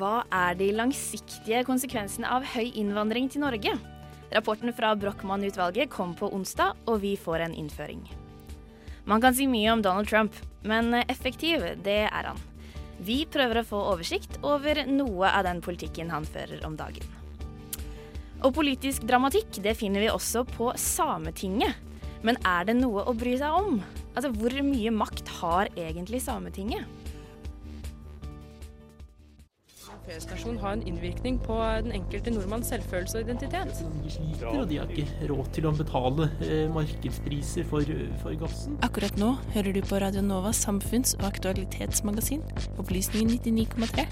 Hva 0.00 0.22
er 0.32 0.54
de 0.56 0.70
langsiktige 0.72 1.58
konsekvensene 1.68 2.28
av 2.32 2.46
høy 2.54 2.70
innvandring 2.80 3.26
til 3.28 3.42
Norge? 3.42 3.74
Rapporten 4.32 4.72
fra 4.72 4.94
Brochmann-utvalget 4.96 5.90
kom 5.92 6.14
på 6.16 6.30
onsdag, 6.32 6.78
og 6.88 7.02
vi 7.02 7.18
får 7.20 7.44
en 7.44 7.56
innføring. 7.60 8.00
Man 9.04 9.20
kan 9.20 9.36
si 9.36 9.44
mye 9.50 9.74
om 9.74 9.82
Donald 9.84 10.08
Trump, 10.08 10.38
men 10.64 10.94
effektiv, 11.02 11.66
det 11.84 11.98
er 12.06 12.30
han. 12.30 12.40
Vi 13.04 13.26
prøver 13.28 13.60
å 13.60 13.66
få 13.66 13.80
oversikt 13.90 14.38
over 14.40 14.80
noe 14.88 15.28
av 15.28 15.44
den 15.44 15.60
politikken 15.60 16.08
han 16.14 16.24
fører 16.24 16.64
om 16.64 16.78
dagen. 16.80 17.04
Og 18.40 18.54
politisk 18.56 19.04
dramatikk 19.04 19.60
det 19.60 19.76
finner 19.76 20.00
vi 20.00 20.08
også 20.08 20.46
på 20.48 20.70
Sametinget. 20.80 21.76
Men 22.24 22.40
er 22.48 22.70
det 22.70 22.78
noe 22.80 23.04
å 23.04 23.12
bry 23.16 23.36
seg 23.40 23.52
om? 23.52 23.82
Altså, 24.14 24.32
Hvor 24.32 24.56
mye 24.64 24.96
makt 24.96 25.28
har 25.42 25.68
egentlig 25.76 26.22
Sametinget? 26.24 26.88
P-stasjon 30.06 30.58
har 30.58 30.72
en 30.72 30.82
innvirkning 30.86 31.38
på 31.44 31.56
den 31.84 31.92
enkelte 31.96 32.32
nordmanns 32.32 32.70
selvfølelse 32.72 33.20
og 33.20 33.28
identitet. 33.28 33.82
De 34.04 34.12
sliter, 34.14 34.46
og 34.48 34.68
de 34.70 34.78
har 34.80 34.94
ikke 34.94 35.28
råd 35.30 35.50
til 35.56 35.68
å 35.68 35.74
betale 35.76 36.28
eh, 36.46 36.66
markedspriser 36.72 37.68
for, 37.68 37.92
for 38.22 38.38
gassen. 38.40 38.78
Akkurat 38.86 39.20
nå 39.20 39.34
hører 39.54 39.76
du 39.76 39.82
på 39.84 40.00
Radio 40.02 40.24
Novas 40.24 40.64
samfunns- 40.64 41.16
og 41.20 41.28
aktualitetsmagasin, 41.30 42.44
Opplysningen 42.80 43.36
99,3. 43.36 44.08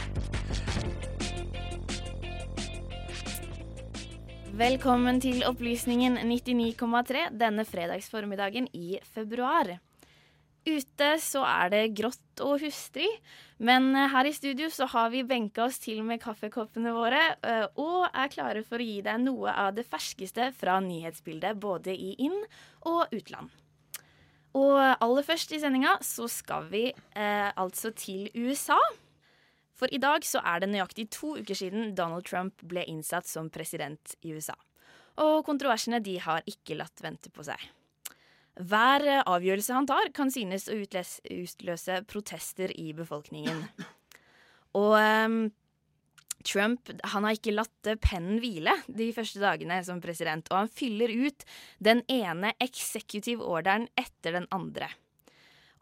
Velkommen 4.59 5.21
til 5.23 5.45
Opplysningen 5.47 6.19
99,3 6.19 7.29
denne 7.39 7.65
fredagsformiddagen 7.65 8.67
i 8.75 8.99
februar. 9.15 9.79
Ute 10.69 11.13
så 11.23 11.45
er 11.49 11.71
det 11.73 11.83
grått 11.97 12.43
og 12.45 12.59
hustrig, 12.61 13.09
men 13.59 13.95
her 14.13 14.29
i 14.29 14.35
studio 14.37 14.69
så 14.71 14.87
har 14.93 15.09
vi 15.15 15.25
benka 15.27 15.65
oss 15.65 15.79
til 15.81 16.03
med 16.07 16.21
kaffekoppene 16.23 16.93
våre 16.95 17.23
eh, 17.41 17.65
og 17.81 18.11
er 18.13 18.33
klare 18.33 18.65
for 18.67 18.79
å 18.79 18.89
gi 18.89 19.01
deg 19.07 19.23
noe 19.25 19.55
av 19.55 19.73
det 19.79 19.87
ferskeste 19.89 20.51
fra 20.59 20.77
nyhetsbildet 20.85 21.59
både 21.63 21.95
i 21.97 22.13
inn- 22.29 22.45
og 22.91 23.15
utland. 23.17 23.49
Og 24.59 24.77
aller 24.79 25.27
først 25.27 25.53
i 25.55 25.61
sendinga 25.63 25.97
så 26.05 26.29
skal 26.31 26.69
vi 26.73 26.89
eh, 26.91 27.51
altså 27.57 27.93
til 27.97 28.29
USA. 28.35 28.79
For 29.79 29.91
i 29.95 30.01
dag 30.03 30.25
så 30.27 30.43
er 30.43 30.63
det 30.63 30.73
nøyaktig 30.73 31.09
to 31.15 31.37
uker 31.39 31.59
siden 31.59 31.93
Donald 31.99 32.27
Trump 32.27 32.65
ble 32.67 32.83
innsatt 32.91 33.29
som 33.31 33.51
president 33.55 34.17
i 34.27 34.35
USA. 34.35 34.57
Og 35.23 35.45
kontroversene 35.47 36.03
de 36.03 36.17
har 36.23 36.47
ikke 36.51 36.79
latt 36.79 37.03
vente 37.05 37.31
på 37.35 37.47
seg. 37.47 37.59
Hver 38.59 39.07
eh, 39.07 39.23
avgjørelse 39.23 39.77
han 39.77 39.87
tar, 39.89 40.11
kan 40.17 40.33
synes 40.35 40.67
å 40.71 40.77
utløse 40.79 42.03
protester 42.11 42.73
i 42.75 42.91
befolkningen. 42.97 43.63
Og 44.79 44.95
um, 44.99 45.41
Trump 46.47 46.91
han 47.13 47.27
har 47.27 47.37
ikke 47.37 47.55
latt 47.55 47.91
eh, 47.91 47.99
pennen 48.01 48.41
hvile 48.43 48.75
de 48.87 49.11
første 49.17 49.43
dagene 49.43 49.81
som 49.87 50.03
president, 50.03 50.49
og 50.51 50.65
han 50.65 50.73
fyller 50.73 51.13
ut 51.13 51.47
den 51.83 52.03
ene 52.11 52.55
executive 52.63 53.45
orderen 53.45 53.89
etter 53.99 54.39
den 54.41 54.49
andre. 54.55 54.91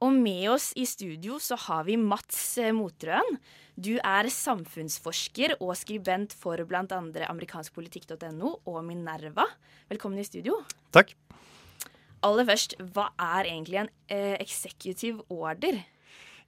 Og 0.05 0.13
med 0.13 0.51
oss 0.53 0.73
i 0.77 0.85
studio 0.85 1.39
så 1.41 1.57
har 1.69 1.87
vi 1.89 1.97
Mats 1.97 2.59
eh, 2.61 2.75
Motrøen. 2.77 3.39
Du 3.77 3.95
er 3.97 4.29
samfunnsforsker 4.33 5.57
og 5.59 5.73
skribent 5.81 6.37
for 6.37 6.61
bl.a. 6.69 6.85
amerikanskpolitikk.no 7.31 8.59
og 8.65 8.83
Minerva. 8.85 9.49
Velkommen 9.93 10.21
i 10.21 10.29
studio. 10.29 10.61
Takk. 10.93 11.17
Aller 12.27 12.49
først, 12.49 12.77
hva 12.95 13.11
er 13.23 13.51
egentlig 13.53 13.85
en 13.85 13.93
eh, 14.13 14.35
executive 14.43 15.23
order? 15.33 15.79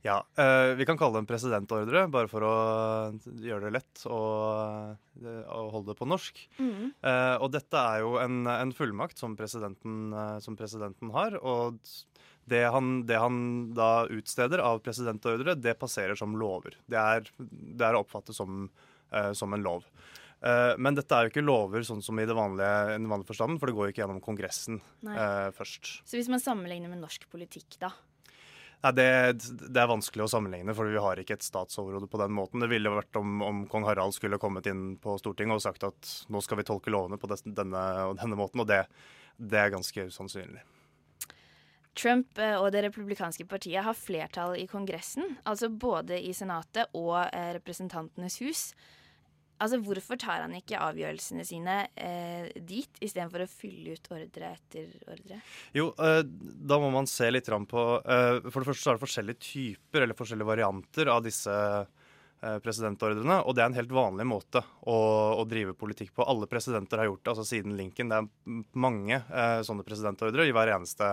Ja, 0.06 0.20
eh, 0.38 0.74
Vi 0.78 0.86
kan 0.86 0.98
kalle 0.98 1.18
det 1.18 1.24
en 1.24 1.30
presidentordre, 1.30 2.04
bare 2.10 2.30
for 2.30 2.44
å 2.46 2.54
gjøre 3.42 3.66
det 3.66 3.74
lett 3.80 4.04
å, 4.06 4.20
å 4.94 5.62
holde 5.72 5.90
det 5.90 5.98
på 5.98 6.06
norsk. 6.08 6.38
Mm. 6.60 6.92
Eh, 7.02 7.34
og 7.42 7.50
dette 7.54 7.82
er 7.82 8.04
jo 8.04 8.14
en, 8.22 8.44
en 8.46 8.74
fullmakt 8.74 9.18
som 9.18 9.34
presidenten, 9.38 10.12
eh, 10.14 10.36
som 10.44 10.58
presidenten 10.58 11.10
har. 11.16 11.38
Og 11.42 11.80
det 12.48 12.62
han, 12.72 13.02
det 13.08 13.18
han 13.20 13.40
da 13.76 14.06
utsteder 14.06 14.62
av 14.64 14.80
presidentordre, 14.84 15.56
det 15.58 15.76
passerer 15.80 16.18
som 16.18 16.36
lover. 16.38 16.78
Det 16.86 17.00
er, 17.00 17.28
det 17.38 17.88
er 17.88 17.98
å 17.98 18.04
oppfatte 18.06 18.36
som, 18.36 18.68
eh, 19.10 19.32
som 19.36 19.52
en 19.56 19.66
lov. 19.66 19.84
Eh, 20.38 20.74
men 20.78 20.94
dette 20.94 21.14
er 21.14 21.26
jo 21.26 21.32
ikke 21.32 21.42
lover 21.42 21.86
sånn 21.86 22.02
som 22.04 22.18
i 22.20 22.26
det 22.28 22.36
vanlige, 22.36 22.98
vanlige 22.98 23.30
forstanden, 23.32 23.58
for 23.58 23.70
det 23.70 23.78
går 23.78 23.88
jo 23.88 23.94
ikke 23.94 24.04
gjennom 24.04 24.20
Kongressen 24.22 24.78
eh, 25.10 25.48
først. 25.56 25.96
Så 26.06 26.18
hvis 26.18 26.30
man 26.30 26.42
sammenligner 26.42 26.92
med 26.92 27.02
norsk 27.02 27.26
politikk, 27.32 27.80
da? 27.82 27.90
Nei, 28.78 28.92
det, 28.94 29.08
det 29.58 29.80
er 29.82 29.90
vanskelig 29.90 30.28
å 30.28 30.30
sammenligne, 30.30 30.74
for 30.78 30.86
vi 30.86 31.00
har 31.02 31.18
ikke 31.18 31.34
et 31.34 31.46
statsoverhode 31.46 32.06
på 32.10 32.20
den 32.22 32.30
måten. 32.36 32.62
Det 32.62 32.70
ville 32.70 32.92
vært 32.94 33.18
om, 33.18 33.40
om 33.42 33.64
kong 33.70 33.88
Harald 33.88 34.14
skulle 34.14 34.38
kommet 34.38 34.68
inn 34.70 34.92
på 35.02 35.16
Stortinget 35.18 35.58
og 35.58 35.64
sagt 35.64 35.86
at 35.88 36.12
nå 36.30 36.42
skal 36.44 36.60
vi 36.60 36.68
tolke 36.68 36.94
lovene 36.94 37.18
på 37.18 37.30
denne 37.42 37.84
og 38.06 38.20
denne 38.20 38.38
måten, 38.38 38.62
og 38.62 38.70
det, 38.70 38.84
det 39.34 39.64
er 39.64 39.74
ganske 39.74 40.06
usannsynlig. 40.12 40.62
Trump 41.98 42.38
eh, 42.38 42.54
og 42.54 42.70
det 42.70 42.84
republikanske 42.86 43.48
partiet 43.50 43.82
har 43.82 43.98
flertall 43.98 44.54
i 44.60 44.68
Kongressen, 44.70 45.34
altså 45.42 45.66
både 45.66 46.20
i 46.22 46.30
Senatet 46.36 46.94
og 46.94 47.16
eh, 47.24 47.50
Representantenes 47.58 48.38
hus. 48.44 48.62
Altså, 49.58 49.80
Hvorfor 49.82 50.18
tar 50.20 50.44
han 50.44 50.54
ikke 50.54 50.78
avgjørelsene 50.78 51.44
sine 51.46 51.76
eh, 51.98 52.46
dit, 52.62 53.00
istedenfor 53.02 53.42
å 53.42 53.50
fylle 53.50 53.96
ut 53.96 54.10
ordre 54.14 54.52
etter 54.54 54.90
ordre? 55.10 55.40
Jo, 55.74 55.90
eh, 55.98 56.20
da 56.22 56.78
må 56.78 56.92
man 56.94 57.08
se 57.10 57.30
litt 57.32 57.48
på 57.48 57.86
eh, 57.98 58.38
For 58.46 58.60
det 58.60 58.68
første 58.68 58.84
så 58.84 58.92
er 58.92 58.98
det 58.98 59.04
forskjellige 59.06 59.42
typer 59.48 60.04
eller 60.04 60.18
forskjellige 60.18 60.50
varianter 60.52 61.10
av 61.10 61.24
disse 61.26 61.56
eh, 61.56 62.58
presidentordrene. 62.62 63.40
Og 63.42 63.56
det 63.56 63.64
er 63.64 63.72
en 63.72 63.78
helt 63.80 63.96
vanlig 63.98 64.28
måte 64.30 64.62
å, 64.62 64.98
å 65.42 65.48
drive 65.50 65.74
politikk 65.78 66.14
på. 66.14 66.26
Alle 66.28 66.46
presidenter 66.50 67.02
har 67.02 67.10
gjort 67.10 67.24
det, 67.24 67.34
altså 67.34 67.48
siden 67.50 67.74
Lincoln. 67.80 68.14
Det 68.14 68.22
er 68.22 68.62
mange 68.78 69.18
eh, 69.18 69.58
sånne 69.66 69.86
presidentordre 69.86 70.46
i 70.46 70.54
hver 70.54 70.70
eneste, 70.76 71.10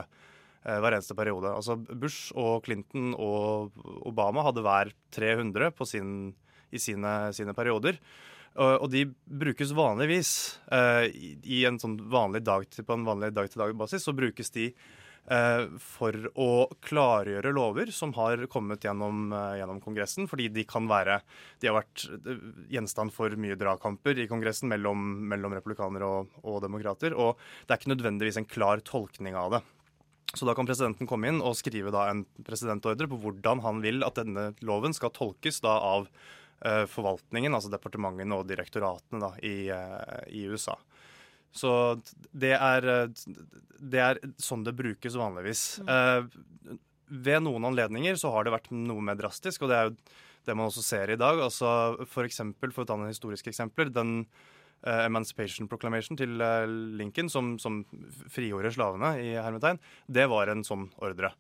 eh, 0.62 0.78
hver 0.86 1.00
eneste 1.00 1.18
periode. 1.18 1.56
Altså 1.56 1.80
Bush 1.82 2.30
og 2.38 2.62
Clinton 2.70 3.16
og 3.18 3.74
Obama 4.06 4.46
hadde 4.46 4.66
hver 4.70 4.94
300 5.18 5.74
på 5.74 5.90
sin, 5.90 6.14
i 6.70 6.84
sine, 6.86 7.18
sine 7.34 7.58
perioder. 7.58 7.98
Og 8.56 8.88
de 8.88 9.04
brukes 9.28 9.74
vanligvis 9.76 10.30
eh, 10.72 11.10
i 11.44 11.64
en 11.68 11.80
sånn 11.82 11.98
vanlig 12.12 12.46
dag 12.48 12.64
til, 12.72 12.86
på 12.88 12.96
en 12.96 13.08
vanlig 13.08 13.34
dag-til-dag-basis. 13.36 14.06
Så 14.06 14.14
brukes 14.16 14.54
de 14.56 14.70
eh, 14.72 15.66
for 15.84 16.16
å 16.40 16.50
klargjøre 16.88 17.52
lover 17.56 17.92
som 17.92 18.14
har 18.16 18.46
kommet 18.52 18.88
gjennom, 18.88 19.28
eh, 19.36 19.58
gjennom 19.60 19.82
Kongressen. 19.84 20.30
Fordi 20.32 20.48
de 20.56 20.64
kan 20.70 20.88
være 20.88 21.20
De 21.60 21.68
har 21.68 21.82
vært 21.82 22.06
gjenstand 22.72 23.12
for 23.16 23.36
mye 23.36 23.60
dragkamper 23.60 24.24
i 24.24 24.30
Kongressen 24.32 24.72
mellom, 24.72 25.04
mellom 25.28 25.58
republikanere 25.58 26.08
og, 26.08 26.40
og 26.48 26.62
demokrater. 26.64 27.12
Og 27.12 27.36
det 27.66 27.76
er 27.76 27.82
ikke 27.82 27.96
nødvendigvis 27.98 28.40
en 28.40 28.52
klar 28.56 28.86
tolkning 28.88 29.36
av 29.36 29.58
det. 29.58 29.66
Så 30.36 30.48
da 30.48 30.56
kan 30.56 30.68
presidenten 30.68 31.08
komme 31.08 31.28
inn 31.30 31.44
og 31.44 31.56
skrive 31.60 31.92
en 32.08 32.24
presidentordre 32.44 33.08
på 33.08 33.20
hvordan 33.20 33.62
han 33.64 33.84
vil 33.84 34.04
at 34.04 34.18
denne 34.20 34.50
loven 34.66 34.96
skal 34.96 35.14
tolkes 35.16 35.62
av 35.68 36.08
forvaltningen, 36.90 37.54
altså 37.54 37.72
departementene 37.74 38.38
og 38.40 38.48
direktoratene 38.50 39.22
da, 39.22 39.32
i, 39.46 39.70
eh, 39.74 40.24
i 40.34 40.46
USA. 40.50 40.78
Så 41.56 41.72
det 42.36 42.56
er, 42.58 42.88
eh, 42.92 43.40
det 43.80 44.02
er 44.02 44.20
sånn 44.42 44.66
det 44.66 44.76
brukes 44.76 45.16
vanligvis. 45.16 45.80
Mm. 45.86 46.82
ved 47.06 47.44
noen 47.46 47.68
anledninger 47.70 48.16
så 48.18 48.32
har 48.34 48.44
det 48.44 48.52
vært 48.56 48.72
noe 48.74 49.02
mer 49.06 49.16
drastisk, 49.16 49.62
og 49.62 49.70
det 49.70 49.76
er 49.78 49.90
jo 49.90 49.96
det 50.48 50.56
man 50.58 50.72
også 50.72 50.82
ser 50.84 51.12
i 51.14 51.20
dag. 51.22 51.38
Altså 51.38 51.70
for 52.10 52.26
eksempel, 52.26 52.74
for 52.74 52.82
å 52.84 52.88
ta 52.90 52.98
noen 52.98 53.14
historiske 53.14 53.52
eksempler, 53.54 53.94
den 53.94 54.26
Uh, 54.86 55.02
Emancipation 55.08 55.66
Proclamation 55.66 56.18
til 56.20 56.38
uh, 56.44 56.68
Lincoln, 56.68 57.30
som, 57.32 57.56
som 57.58 57.80
frigjorde 58.30 58.70
slavene, 58.76 59.16
i 59.18 59.32
hermetegn, 59.34 59.80
det 60.06 60.28
var 60.30 60.52
en 60.52 60.62
sånn 60.68 60.84
ordre. 61.02 61.32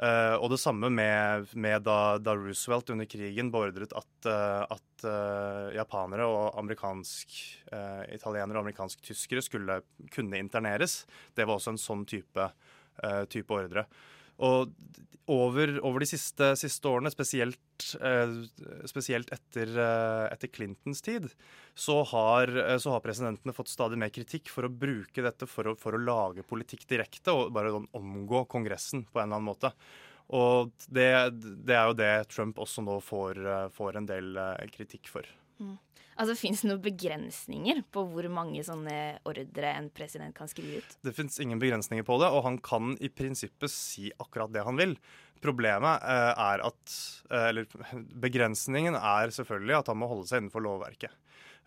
Eh, 0.00 0.34
og 0.40 0.48
det 0.48 0.60
samme 0.62 0.88
med, 0.88 1.50
med 1.60 1.82
da, 1.84 2.16
da 2.22 2.32
Roosevelt 2.38 2.88
under 2.94 3.08
krigen 3.10 3.50
beordret 3.52 3.92
at, 3.92 4.12
uh, 4.24 4.64
at 4.64 5.04
uh, 5.04 5.66
japanere 5.76 6.24
og 6.24 6.56
amerikansk 6.60 7.36
italienere 8.10 8.58
og 8.58 8.64
amerikansk-tyskere 8.64 9.42
skulle 9.44 9.76
kunne 10.10 10.40
interneres. 10.40 11.04
Det 11.36 11.44
var 11.46 11.60
også 11.60 11.76
en 11.76 11.78
sånn 11.78 12.02
type, 12.08 12.48
type 13.30 13.54
ordre. 13.54 13.84
Og 14.40 14.72
over, 15.30 15.72
over 15.86 16.02
de 16.02 16.08
siste, 16.08 16.46
siste 16.58 16.90
årene, 16.90 17.10
spesielt, 17.12 17.84
eh, 18.02 18.32
spesielt 18.90 19.30
etter, 19.34 19.70
eh, 19.78 20.26
etter 20.32 20.50
Clintons 20.50 21.02
tid, 21.06 21.28
så 21.74 22.00
har, 22.10 22.48
eh, 22.48 22.78
så 22.78 22.90
har 22.90 23.04
presidentene 23.04 23.54
fått 23.54 23.70
stadig 23.70 23.98
mer 23.98 24.10
kritikk 24.10 24.48
for 24.48 24.66
å 24.66 24.72
bruke 24.72 25.22
dette 25.22 25.46
for 25.46 25.70
å, 25.70 25.76
for 25.78 25.94
å 25.94 26.02
lage 26.02 26.46
politikk 26.46 26.86
direkte 26.90 27.34
og 27.34 27.52
bare 27.52 27.70
sånn 27.70 27.88
omgå 27.94 28.46
Kongressen 28.48 29.06
på 29.06 29.20
en 29.20 29.28
eller 29.28 29.38
annen 29.38 29.50
måte. 29.52 29.72
Og 30.30 30.72
det, 30.88 31.10
det 31.66 31.74
er 31.74 31.86
jo 31.90 31.98
det 31.98 32.28
Trump 32.30 32.58
også 32.62 32.84
nå 32.86 33.00
får, 33.02 33.70
får 33.74 33.96
en 33.98 34.06
del 34.06 34.38
kritikk 34.70 35.10
for. 35.10 35.26
Mm. 35.58 35.78
Altså, 36.20 36.36
Fins 36.36 36.60
det 36.60 36.68
noen 36.68 36.82
begrensninger 36.84 37.80
på 37.94 38.04
hvor 38.12 38.26
mange 38.32 38.60
sånne 38.66 38.96
ordre 39.28 39.72
en 39.72 39.88
president 39.94 40.36
kan 40.36 40.50
skrive 40.50 40.82
ut? 40.82 40.98
Det 41.06 41.14
fins 41.16 41.40
ingen 41.40 41.60
begrensninger 41.62 42.04
på 42.04 42.18
det, 42.20 42.28
og 42.28 42.44
han 42.44 42.58
kan 42.60 42.92
i 43.00 43.08
prinsippet 43.08 43.72
si 43.72 44.10
akkurat 44.20 44.52
det 44.52 44.66
han 44.66 44.76
vil. 44.80 44.92
Problemet 45.40 46.04
eh, 46.04 46.42
er 46.44 46.62
at 46.66 46.94
eh, 47.30 47.46
Eller 47.48 47.68
begrensningen 48.26 48.98
er 48.98 49.32
selvfølgelig 49.32 49.78
at 49.78 49.88
han 49.92 50.00
må 50.02 50.10
holde 50.10 50.28
seg 50.28 50.42
innenfor 50.42 50.64
lovverket. 50.66 51.16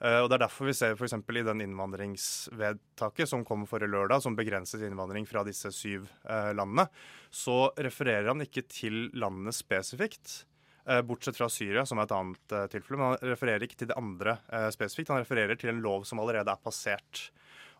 Eh, 0.03 0.19
og 0.21 0.29
Det 0.29 0.37
er 0.37 0.45
derfor 0.45 0.69
vi 0.69 0.77
ser 0.77 0.93
f.eks. 0.93 1.17
i 1.17 1.45
den 1.49 1.65
innvandringsvedtaket 1.65 3.33
som 3.33 3.45
kom 3.47 3.65
forrige 3.69 3.89
lørdag, 3.95 4.21
som 4.21 4.37
begrenset 4.37 4.85
innvandring 4.85 5.25
fra 5.29 5.41
disse 5.47 5.73
syv 5.73 6.05
landene, 6.29 6.85
så 7.33 7.71
refererer 7.73 8.29
han 8.29 8.45
ikke 8.45 8.67
til 8.69 9.07
landene 9.17 9.55
spesifikt. 9.55 10.43
Eh, 10.87 11.01
Bortsett 11.05 11.37
fra 11.37 11.49
Syria, 11.51 11.85
som 11.85 11.99
er 11.99 12.07
et 12.07 12.15
annet 12.15 12.55
eh, 12.55 12.67
tilfelle. 12.71 12.99
Men 12.99 13.13
han 13.13 13.31
refererer 13.33 13.65
ikke 13.65 13.79
til 13.81 13.89
det 13.91 13.99
andre 13.99 14.37
eh, 14.51 14.67
spesifikt. 14.73 15.13
Han 15.13 15.23
refererer 15.23 15.59
til 15.59 15.73
en 15.73 15.81
lov 15.83 16.05
som 16.09 16.21
allerede 16.23 16.53
er 16.53 16.61
passert. 16.63 17.25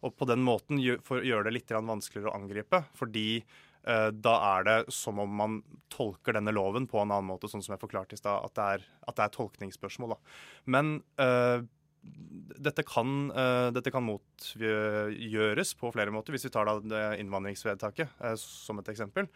Og 0.03 0.15
på 0.19 0.27
den 0.27 0.43
måten 0.43 0.81
gjør, 0.83 1.45
det 1.45 1.53
litt 1.55 1.71
vanskeligere 1.71 2.33
å 2.33 2.39
angripe. 2.41 2.83
Fordi 2.97 3.43
da 3.83 4.33
er 4.47 4.63
det 4.63 4.75
som 4.95 5.17
om 5.19 5.31
man 5.35 5.55
tolker 5.91 6.37
denne 6.37 6.53
loven 6.55 6.85
på 6.87 7.01
en 7.01 7.09
annen 7.11 7.27
måte, 7.27 7.49
sånn 7.51 7.59
som 7.63 7.73
jeg 7.73 7.81
forklarte 7.81 8.15
i 8.15 8.19
stad, 8.19 8.45
at, 8.47 8.83
at 9.03 9.17
det 9.17 9.25
er 9.25 9.33
tolkningsspørsmål. 9.35 10.13
Da. 10.13 10.35
Men 10.71 10.93
dette 12.63 12.83
kan, 12.83 13.31
eh, 13.31 13.67
dette 13.75 13.91
kan 13.91 14.05
motgjøres 14.05 15.75
på 15.79 15.91
flere 15.93 16.13
måter. 16.13 16.35
Hvis 16.35 16.47
vi 16.47 16.53
tar 16.53 16.69
da 16.69 16.79
det 16.79 17.03
innvandringsvedtaket 17.23 18.23
eh, 18.23 18.35
som 18.39 18.79
et 18.79 18.89
eksempel, 18.93 19.29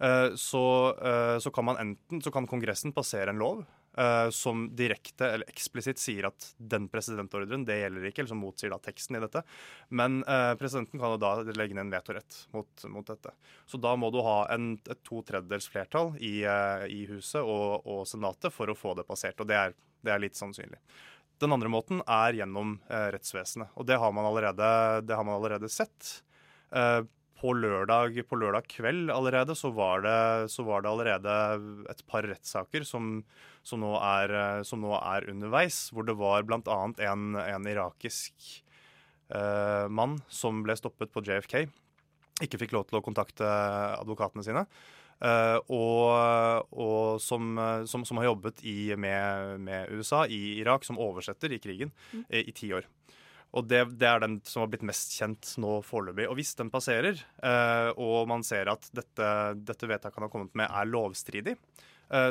eh, 0.00 0.28
så, 0.38 0.64
så 1.40 1.52
kan 1.54 1.68
man 1.68 1.82
enten 1.82 2.22
så 2.22 2.32
kan 2.34 2.46
Kongressen 2.48 2.94
passere 2.96 3.34
en 3.34 3.44
lov 3.44 3.66
som 4.30 4.60
direkte 4.78 5.26
eller 5.26 5.48
eksplisitt 5.50 5.98
sier 5.98 6.28
at 6.28 6.44
den 6.54 6.84
presidentordren 6.92 7.64
det 7.66 7.80
gjelder 7.80 8.04
ikke, 8.06 8.20
eller 8.22 8.30
som 8.30 8.38
motsier 8.38 8.70
da 8.70 8.76
teksten 8.78 9.16
i 9.18 9.22
dette. 9.24 9.42
Men 9.90 10.20
presidenten 10.60 11.00
kan 11.00 11.16
jo 11.16 11.18
da 11.18 11.32
legge 11.48 11.74
ned 11.74 11.88
en 11.88 11.90
vetorett 11.90 12.36
mot, 12.54 12.84
mot 12.94 13.08
dette. 13.08 13.32
Så 13.66 13.80
da 13.82 13.96
må 13.98 14.12
du 14.14 14.20
ha 14.22 14.36
en, 14.54 14.76
et 14.86 15.02
to 15.02 15.24
tredjedels 15.26 15.66
flertall 15.72 16.12
i, 16.22 16.36
i 16.46 17.00
Huset 17.10 17.42
og, 17.42 17.88
og 17.90 18.06
Senatet 18.06 18.54
for 18.54 18.70
å 18.70 18.78
få 18.78 18.94
det 19.00 19.08
passert. 19.08 19.42
Og 19.42 19.50
det 19.50 19.58
er, 19.64 19.74
det 20.06 20.14
er 20.14 20.22
litt 20.22 20.38
sannsynlig. 20.38 20.78
Den 21.38 21.54
andre 21.54 21.70
måten 21.70 22.00
er 22.02 22.34
gjennom 22.40 22.78
eh, 22.90 23.10
rettsvesenet, 23.14 23.70
og 23.78 23.86
det 23.86 23.98
har 24.00 24.14
man 24.14 24.26
allerede, 24.26 24.66
har 25.06 25.24
man 25.26 25.36
allerede 25.36 25.70
sett. 25.70 26.18
Eh, 26.74 27.02
på, 27.38 27.52
lørdag, 27.54 28.16
på 28.26 28.38
lørdag 28.40 28.66
kveld 28.70 29.12
allerede 29.14 29.54
så 29.54 29.70
var 29.70 30.02
det, 30.02 30.50
så 30.50 30.64
var 30.66 30.82
det 30.82 30.90
allerede 30.90 31.34
et 31.92 32.02
par 32.10 32.26
rettssaker 32.26 32.86
som, 32.86 33.20
som, 33.62 33.84
eh, 33.86 34.62
som 34.66 34.82
nå 34.82 34.94
er 34.98 35.28
underveis, 35.30 35.84
hvor 35.94 36.08
det 36.08 36.18
var 36.18 36.46
bl.a. 36.48 36.78
En, 37.06 37.28
en 37.38 37.70
irakisk 37.70 38.50
eh, 39.30 39.86
mann 39.86 40.18
som 40.28 40.64
ble 40.66 40.76
stoppet 40.78 41.14
på 41.14 41.22
JFK. 41.22 41.60
Ikke 42.42 42.58
fikk 42.60 42.74
lov 42.74 42.88
til 42.88 42.98
å 42.98 43.04
kontakte 43.04 43.46
advokatene 43.98 44.46
sine. 44.46 44.66
Eh, 45.18 45.56
og, 45.74 46.68
og 46.78 47.18
som, 47.22 47.50
eh, 47.58 47.84
som, 47.90 48.04
som 48.06 48.20
har 48.20 48.28
jobbet 48.30 48.62
i, 48.62 48.94
med, 48.96 49.58
med 49.66 49.90
USA 49.90 50.24
i 50.30 50.60
Irak 50.60 50.86
som 50.86 51.00
oversetter 51.02 51.52
i 51.52 51.58
krigen 51.62 51.90
eh, 52.28 52.44
i 52.44 52.54
ti 52.54 52.70
år. 52.74 52.86
Og 53.58 53.64
det, 53.64 53.80
det 53.98 54.06
er 54.06 54.22
den 54.22 54.38
som 54.46 54.62
har 54.62 54.70
blitt 54.70 54.84
mest 54.86 55.16
kjent 55.16 55.54
nå 55.58 55.78
foreløpig. 55.86 56.26
Og 56.28 56.36
hvis 56.36 56.52
den 56.58 56.68
passerer, 56.68 57.16
og 57.96 58.26
man 58.28 58.42
ser 58.44 58.68
at 58.68 58.90
dette, 58.92 59.28
dette 59.56 59.88
vedtaket 59.88 60.18
han 60.20 60.26
har 60.26 60.32
kommet 60.34 60.58
med 60.60 60.68
er 60.68 60.90
lovstridig, 60.90 61.54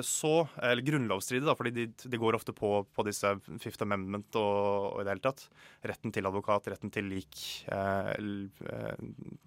så, 0.01 0.31
eller 0.57 0.81
grunnlovsstridig, 0.81 1.53
fordi 1.57 1.71
de, 1.75 1.83
de 2.09 2.17
går 2.17 2.33
ofte 2.37 2.53
på, 2.55 2.79
på 2.89 3.03
disse 3.05 3.29
Fifth 3.61 3.85
Amendment 3.85 4.37
og, 4.39 4.95
og 4.95 5.01
i 5.01 5.05
det 5.05 5.13
hele 5.13 5.25
tatt. 5.27 5.43
Retten 5.85 6.13
til 6.15 6.25
advokat, 6.25 6.69
retten 6.73 6.93
til, 6.93 7.09
lik, 7.11 7.41
eh, 7.69 8.09
eh, 8.17 9.03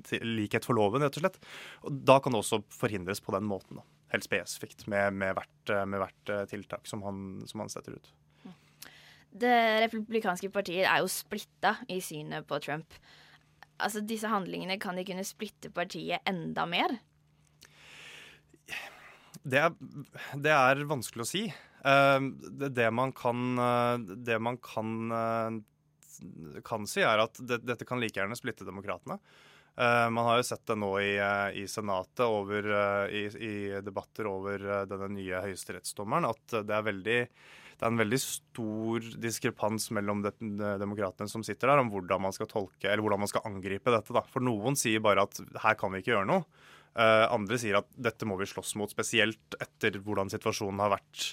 til 0.07 0.37
likhet 0.39 0.69
for 0.69 0.79
loven, 0.79 1.03
rett 1.03 1.19
og 1.19 1.25
slett. 1.25 1.41
Og 1.83 1.99
da 2.07 2.21
kan 2.23 2.37
det 2.37 2.45
også 2.45 2.63
forhindres 2.77 3.23
på 3.25 3.35
den 3.35 3.49
måten. 3.51 3.81
Da. 3.81 3.87
Helt 4.15 4.27
spesifikt 4.27 4.87
med, 4.91 5.19
med, 5.19 5.35
hvert, 5.39 5.75
eh, 5.75 5.87
med 5.87 6.05
hvert 6.05 6.35
eh, 6.35 6.47
tiltak 6.51 6.87
som 6.91 7.03
han, 7.07 7.41
som 7.51 7.65
han 7.65 7.73
setter 7.73 7.99
ut. 7.99 8.15
Det 9.31 9.57
republikanske 9.85 10.51
partiet 10.51 10.89
er 10.91 11.03
jo 11.03 11.11
splitta 11.11 11.77
i 11.91 12.01
synet 12.03 12.47
på 12.51 12.59
Trump. 12.63 12.97
Altså, 13.81 14.03
Disse 14.03 14.31
handlingene 14.31 14.79
kan 14.83 14.99
de 14.99 15.05
kunne 15.07 15.27
splitte 15.27 15.71
partiet 15.75 16.27
enda 16.29 16.67
mer? 16.67 16.99
Det 19.43 19.61
er, 19.61 19.75
det 20.37 20.53
er 20.53 20.83
vanskelig 20.89 21.25
å 21.25 21.29
si. 21.29 21.45
Eh, 21.51 22.25
det, 22.69 22.89
man 22.93 23.13
kan, 23.17 23.45
eh, 23.59 24.17
det 24.17 24.41
man 24.43 24.59
kan, 24.61 24.91
eh, 25.17 26.61
kan 26.67 26.89
si, 26.91 27.05
er 27.07 27.25
at 27.25 27.41
det, 27.41 27.63
dette 27.65 27.89
kan 27.89 28.03
like 28.03 28.21
gjerne 28.21 28.37
splitte 28.39 28.69
demokratene. 28.69 29.21
Eh, 29.81 30.09
man 30.13 30.27
har 30.29 30.41
jo 30.41 30.49
sett 30.51 30.67
det 30.69 30.77
nå 30.77 30.91
i, 31.01 31.15
eh, 31.17 31.63
i 31.63 31.65
Senatet 31.71 32.27
over, 32.27 32.69
i, 33.09 33.25
i 33.33 33.55
debatter 33.85 34.29
over 34.29 34.69
denne 34.91 35.09
nye 35.15 35.41
høyesterettsdommeren, 35.47 36.29
at 36.29 36.61
det 36.67 36.77
er 36.77 36.87
veldig 36.91 37.19
det 37.81 37.87
er 37.87 37.95
en 37.95 38.01
veldig 38.03 38.19
stor 38.21 39.05
diskrepans 39.25 39.87
mellom 39.97 40.21
de, 40.21 40.35
de 40.37 40.73
demokratene 40.83 41.33
som 41.33 41.41
sitter 41.41 41.71
der, 41.71 41.81
om 41.81 41.89
hvordan 41.89 42.21
man 42.21 42.35
skal 42.37 42.51
tolke, 42.51 42.91
eller 42.91 43.01
hvordan 43.01 43.23
man 43.23 43.31
skal 43.31 43.47
angripe 43.49 43.95
dette. 43.95 44.13
Da. 44.13 44.21
For 44.29 44.45
noen 44.45 44.77
sier 44.77 45.01
bare 45.01 45.25
at 45.25 45.41
her 45.63 45.79
kan 45.81 45.95
vi 45.95 46.03
ikke 46.03 46.13
gjøre 46.13 46.29
noe. 46.29 46.45
Eh, 46.99 47.27
andre 47.31 47.59
sier 47.61 47.79
at 47.79 47.87
dette 47.95 48.27
må 48.27 48.35
vi 48.41 48.49
slåss 48.51 48.75
mot, 48.81 48.91
spesielt 48.91 49.55
etter 49.63 50.01
hvordan 50.03 50.31
situasjonen 50.33 50.83
har 50.83 50.91
vært 50.97 51.29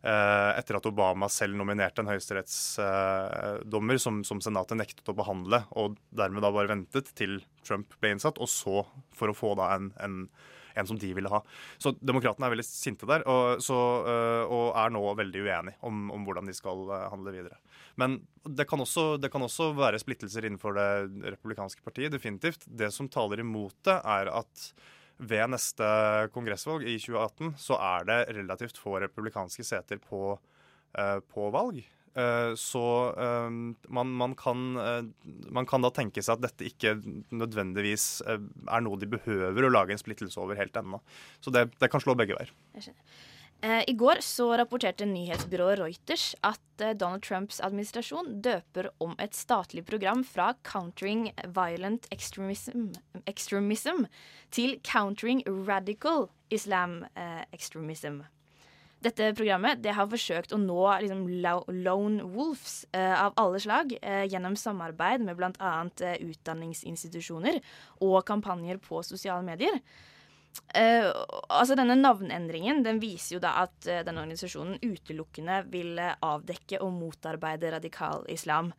eh, 0.00 0.50
etter 0.56 0.78
at 0.78 0.88
Obama 0.88 1.28
selv 1.32 1.58
nominerte 1.60 2.00
en 2.00 2.08
høyesterettsdommer 2.08 4.00
som, 4.00 4.22
som 4.24 4.40
Senatet 4.44 4.80
nektet 4.80 5.12
å 5.12 5.16
behandle, 5.18 5.64
og 5.76 5.98
dermed 6.08 6.44
da 6.44 6.52
bare 6.54 6.72
ventet 6.72 7.12
til 7.20 7.42
Trump 7.66 7.92
ble 8.00 8.14
innsatt, 8.14 8.40
og 8.40 8.48
så 8.48 8.86
for 9.16 9.28
å 9.28 9.36
få 9.36 9.52
da 9.60 9.74
en, 9.76 9.90
en, 10.00 10.16
en 10.72 10.88
som 10.88 10.96
de 11.00 11.12
ville 11.20 11.28
ha. 11.28 11.42
Så 11.76 11.92
demokratene 12.00 12.48
er 12.48 12.56
veldig 12.56 12.66
sinte 12.70 13.04
der, 13.12 13.28
og, 13.28 13.60
så, 13.64 13.78
eh, 14.08 14.42
og 14.48 14.72
er 14.80 14.96
nå 14.96 15.04
veldig 15.20 15.44
uenige 15.44 15.76
om, 15.84 16.08
om 16.16 16.24
hvordan 16.24 16.48
de 16.48 16.56
skal 16.56 16.88
handle 17.12 17.36
videre. 17.36 17.60
Men 18.00 18.22
det 18.48 18.64
kan, 18.72 18.80
også, 18.80 19.18
det 19.20 19.28
kan 19.36 19.44
også 19.44 19.74
være 19.76 20.00
splittelser 20.00 20.48
innenfor 20.48 20.80
det 20.80 20.90
republikanske 21.36 21.84
partiet, 21.84 22.16
definitivt. 22.16 22.64
Det 22.64 22.88
som 22.88 23.12
taler 23.12 23.44
imot 23.44 23.76
det, 23.84 24.00
er 24.00 24.32
at 24.32 24.68
ved 25.18 25.50
neste 25.52 25.88
kongressvalg 26.34 26.86
i 26.88 26.96
2018 26.98 27.54
så 27.60 27.78
er 27.78 28.06
det 28.08 28.20
relativt 28.36 28.80
få 28.80 28.98
republikanske 29.02 29.66
seter 29.66 30.00
på, 30.02 30.38
eh, 30.98 31.18
på 31.30 31.50
valg. 31.54 31.82
Eh, 32.14 32.54
så 32.58 32.86
eh, 33.18 33.50
man, 33.98 34.14
man, 34.22 34.34
kan, 34.38 34.64
man 35.54 35.70
kan 35.70 35.86
da 35.86 35.92
tenke 35.94 36.22
seg 36.22 36.38
at 36.38 36.48
dette 36.48 36.66
ikke 36.70 36.96
nødvendigvis 37.34 38.08
er 38.26 38.84
noe 38.84 38.98
de 39.00 39.10
behøver 39.14 39.66
å 39.66 39.72
lage 39.72 39.94
en 39.94 40.02
splittelse 40.02 40.40
over 40.42 40.58
helt 40.58 40.76
ennå. 40.82 41.02
Så 41.40 41.54
det, 41.54 41.68
det 41.78 41.92
kan 41.92 42.02
slå 42.02 42.16
begge 42.18 42.38
veier. 42.38 42.54
Jeg 42.74 42.88
skjønner. 42.88 43.22
Eh, 43.62 43.82
I 43.88 43.94
går 43.96 44.20
så 44.20 44.50
rapporterte 44.58 45.06
nyhetsbyrået 45.08 45.78
Reuters 45.80 46.34
at 46.44 46.82
eh, 46.82 46.92
Donald 46.92 47.22
Trumps 47.24 47.60
administrasjon 47.64 48.42
døper 48.44 48.90
om 49.00 49.14
et 49.22 49.36
statlig 49.36 49.86
program 49.88 50.24
fra 50.24 50.52
Countering 50.66 51.30
Violent 51.56 52.06
Extremism, 52.12 52.90
extremism 53.26 54.04
til 54.50 54.76
Countering 54.84 55.42
Radical 55.48 56.28
Islam 56.50 57.04
eh, 57.16 57.44
Extremism. 57.52 58.20
Dette 59.04 59.32
programmet 59.36 59.80
det 59.84 59.96
har 59.96 60.08
forsøkt 60.08 60.52
å 60.52 60.60
nå 60.60 60.80
liksom, 61.04 61.26
lone 61.84 62.24
wolves 62.24 62.86
av 62.96 63.34
alle 63.36 63.60
slag 63.60 63.92
gjennom 64.00 64.56
samarbeid 64.56 65.20
med 65.20 65.36
bl.a. 65.36 65.72
Eh, 66.00 66.22
utdanningsinstitusjoner 66.24 67.60
og 68.00 68.22
kampanjer 68.24 68.80
på 68.80 69.02
sosiale 69.04 69.44
medier. 69.44 69.76
Eh, 70.74 71.06
altså 71.50 71.76
Denne 71.78 71.96
navnendringen 71.98 72.82
den 72.86 73.00
viser 73.02 73.36
jo 73.36 73.42
da 73.42 73.56
at 73.64 73.76
uh, 73.86 74.02
denne 74.06 74.24
organisasjonen 74.24 74.80
utelukkende 74.82 75.60
vil 75.70 75.98
eh, 76.02 76.16
avdekke 76.24 76.80
og 76.82 76.94
motarbeide 76.96 77.72
radikal 77.76 78.26
islam. 78.32 78.72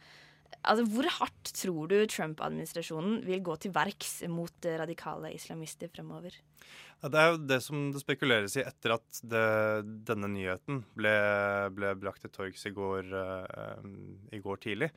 Altså 0.65 0.85
Hvor 0.89 1.07
hardt 1.19 1.51
tror 1.55 1.91
du 1.91 1.97
Trump-administrasjonen 2.09 3.21
vil 3.27 3.43
gå 3.45 3.55
til 3.61 3.73
verks 3.75 4.17
mot 4.31 4.67
radikale 4.81 5.33
islamister 5.35 5.91
fremover? 5.93 6.35
Ja, 7.03 7.11
det 7.11 7.21
er 7.21 7.31
jo 7.31 7.41
det 7.51 7.59
som 7.61 7.89
det 7.93 8.01
spekuleres 8.01 8.55
i 8.57 8.63
etter 8.63 8.95
at 8.95 9.19
det, 9.21 9.45
denne 10.07 10.31
nyheten 10.31 10.81
ble, 10.97 11.11
ble 11.75 11.91
brakt 12.01 12.23
til 12.23 12.33
torgs 12.33 12.65
i, 12.65 12.71
i 12.71 14.41
går 14.41 14.63
tidlig. 14.63 14.89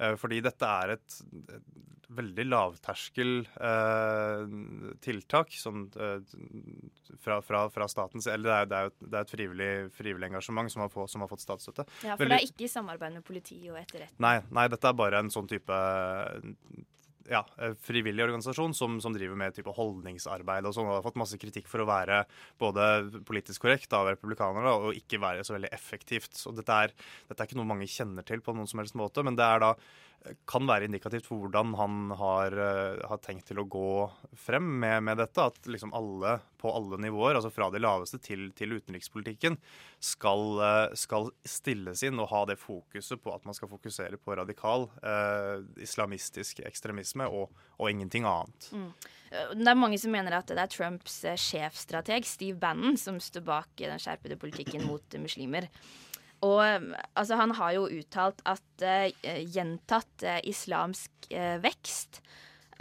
Eh, 0.00 0.14
fordi 0.16 0.40
dette 0.42 0.64
er 0.66 0.94
et, 0.96 1.16
et 1.56 1.66
veldig 2.12 2.44
lavterskel 2.48 3.46
eh, 3.56 4.42
tiltak 5.04 5.52
som, 5.56 5.86
eh, 5.96 6.18
fra, 7.24 7.38
fra, 7.44 7.62
fra 7.72 7.86
statens 7.88 8.26
Eller 8.28 8.48
det 8.50 8.56
er, 8.56 8.66
det 8.66 8.76
er, 8.78 8.88
jo- 8.90 9.10
er 9.12 9.20
et 9.22 9.32
frivillig, 9.32 9.70
frivillig 9.96 10.28
engasjement 10.30 10.70
som 10.72 10.82
har, 10.84 10.90
få, 10.92 11.06
som 11.08 11.24
har 11.24 11.30
fått 11.30 11.44
statsstøtte. 11.44 11.86
Ja, 12.04 12.16
For 12.16 12.24
Veldig- 12.24 12.28
det 12.28 12.40
er 12.40 12.48
ikke 12.50 12.66
i 12.68 12.72
samarbeid 12.72 13.12
med 13.16 13.24
politi 13.24 13.60
og 13.70 13.78
etterretning? 13.80 14.18
Nei, 14.20 14.36
nei, 14.50 14.66
dette 14.68 14.88
er 14.92 14.98
bare 14.98 15.22
en 15.24 15.30
sånn 15.32 15.48
type 15.48 15.72
ja, 17.30 17.42
eh, 17.58 17.74
frivillig 17.78 18.24
organisasjon 18.24 18.74
som, 18.76 18.98
som 19.02 19.14
driver 19.14 19.38
med 19.38 19.56
type 19.56 19.74
holdningsarbeid 19.76 20.66
og 20.68 20.76
sånn. 20.76 20.88
Og 20.88 20.98
har 20.98 21.06
fått 21.06 21.20
masse 21.20 21.40
kritikk 21.40 21.70
for 21.70 21.84
å 21.84 21.88
være 21.88 22.22
både 22.62 22.88
politisk 23.28 23.66
korrekt 23.66 23.92
av 23.96 24.10
republikanere 24.10 24.74
og 24.78 24.98
ikke 24.98 25.20
være 25.22 25.44
så 25.46 25.56
veldig 25.56 25.72
effektivt. 25.74 26.34
Så 26.38 26.54
dette 26.56 26.78
er, 26.86 26.94
dette 27.28 27.38
er 27.38 27.50
ikke 27.50 27.60
noe 27.60 27.72
mange 27.72 27.90
kjenner 27.90 28.26
til 28.26 28.42
på 28.44 28.54
noen 28.56 28.70
som 28.70 28.82
helst 28.82 28.98
måte, 28.98 29.24
men 29.26 29.38
det 29.38 29.46
er 29.46 29.62
da 29.62 29.74
kan 30.46 30.66
være 30.68 30.86
indikativt 30.86 31.26
for 31.26 31.42
hvordan 31.42 31.72
han 31.78 32.10
har, 32.18 32.54
eh, 32.54 33.00
har 33.10 33.20
tenkt 33.22 33.48
til 33.50 33.62
å 33.62 33.66
gå 33.68 34.10
frem 34.38 34.68
med, 34.82 35.02
med 35.08 35.18
dette. 35.18 35.48
At 35.50 35.66
liksom 35.66 35.94
alle 35.96 36.38
på 36.62 36.70
alle 36.70 36.98
nivåer, 37.02 37.34
altså 37.34 37.50
fra 37.50 37.68
de 37.74 37.80
laveste 37.82 38.20
til, 38.22 38.50
til 38.54 38.76
utenrikspolitikken, 38.78 39.56
skal, 40.02 40.44
eh, 40.62 40.94
skal 40.98 41.32
stilles 41.48 42.04
inn 42.06 42.20
og 42.22 42.30
ha 42.30 42.44
det 42.50 42.60
fokuset 42.62 43.22
på 43.22 43.34
at 43.34 43.48
man 43.48 43.56
skal 43.58 43.70
fokusere 43.72 44.20
på 44.22 44.36
radikal 44.38 44.86
eh, 45.02 45.64
islamistisk 45.82 46.62
ekstremisme 46.66 47.26
og, 47.26 47.50
og 47.78 47.90
ingenting 47.90 48.28
annet. 48.28 48.70
Mm. 48.70 48.88
Det 49.32 49.68
er 49.70 49.78
mange 49.78 49.98
som 49.98 50.12
mener 50.12 50.36
at 50.36 50.50
det 50.50 50.60
er 50.60 50.70
Trumps 50.70 51.22
eh, 51.24 51.40
sjefstrateg 51.40 52.26
Steve 52.28 52.58
Bannon 52.62 52.98
som 53.00 53.18
står 53.22 53.46
bak 53.48 53.74
den 53.80 54.02
skjerpede 54.02 54.38
politikken 54.40 54.86
mot 54.86 55.18
muslimer. 55.18 55.70
Og 56.42 56.62
altså, 57.14 57.36
han 57.38 57.54
har 57.54 57.74
jo 57.76 57.88
uttalt 57.90 58.42
at 58.48 58.84
uh, 58.84 59.42
gjentatt 59.54 60.26
uh, 60.26 60.40
islamsk 60.48 61.30
uh, 61.30 61.58
vekst 61.62 62.24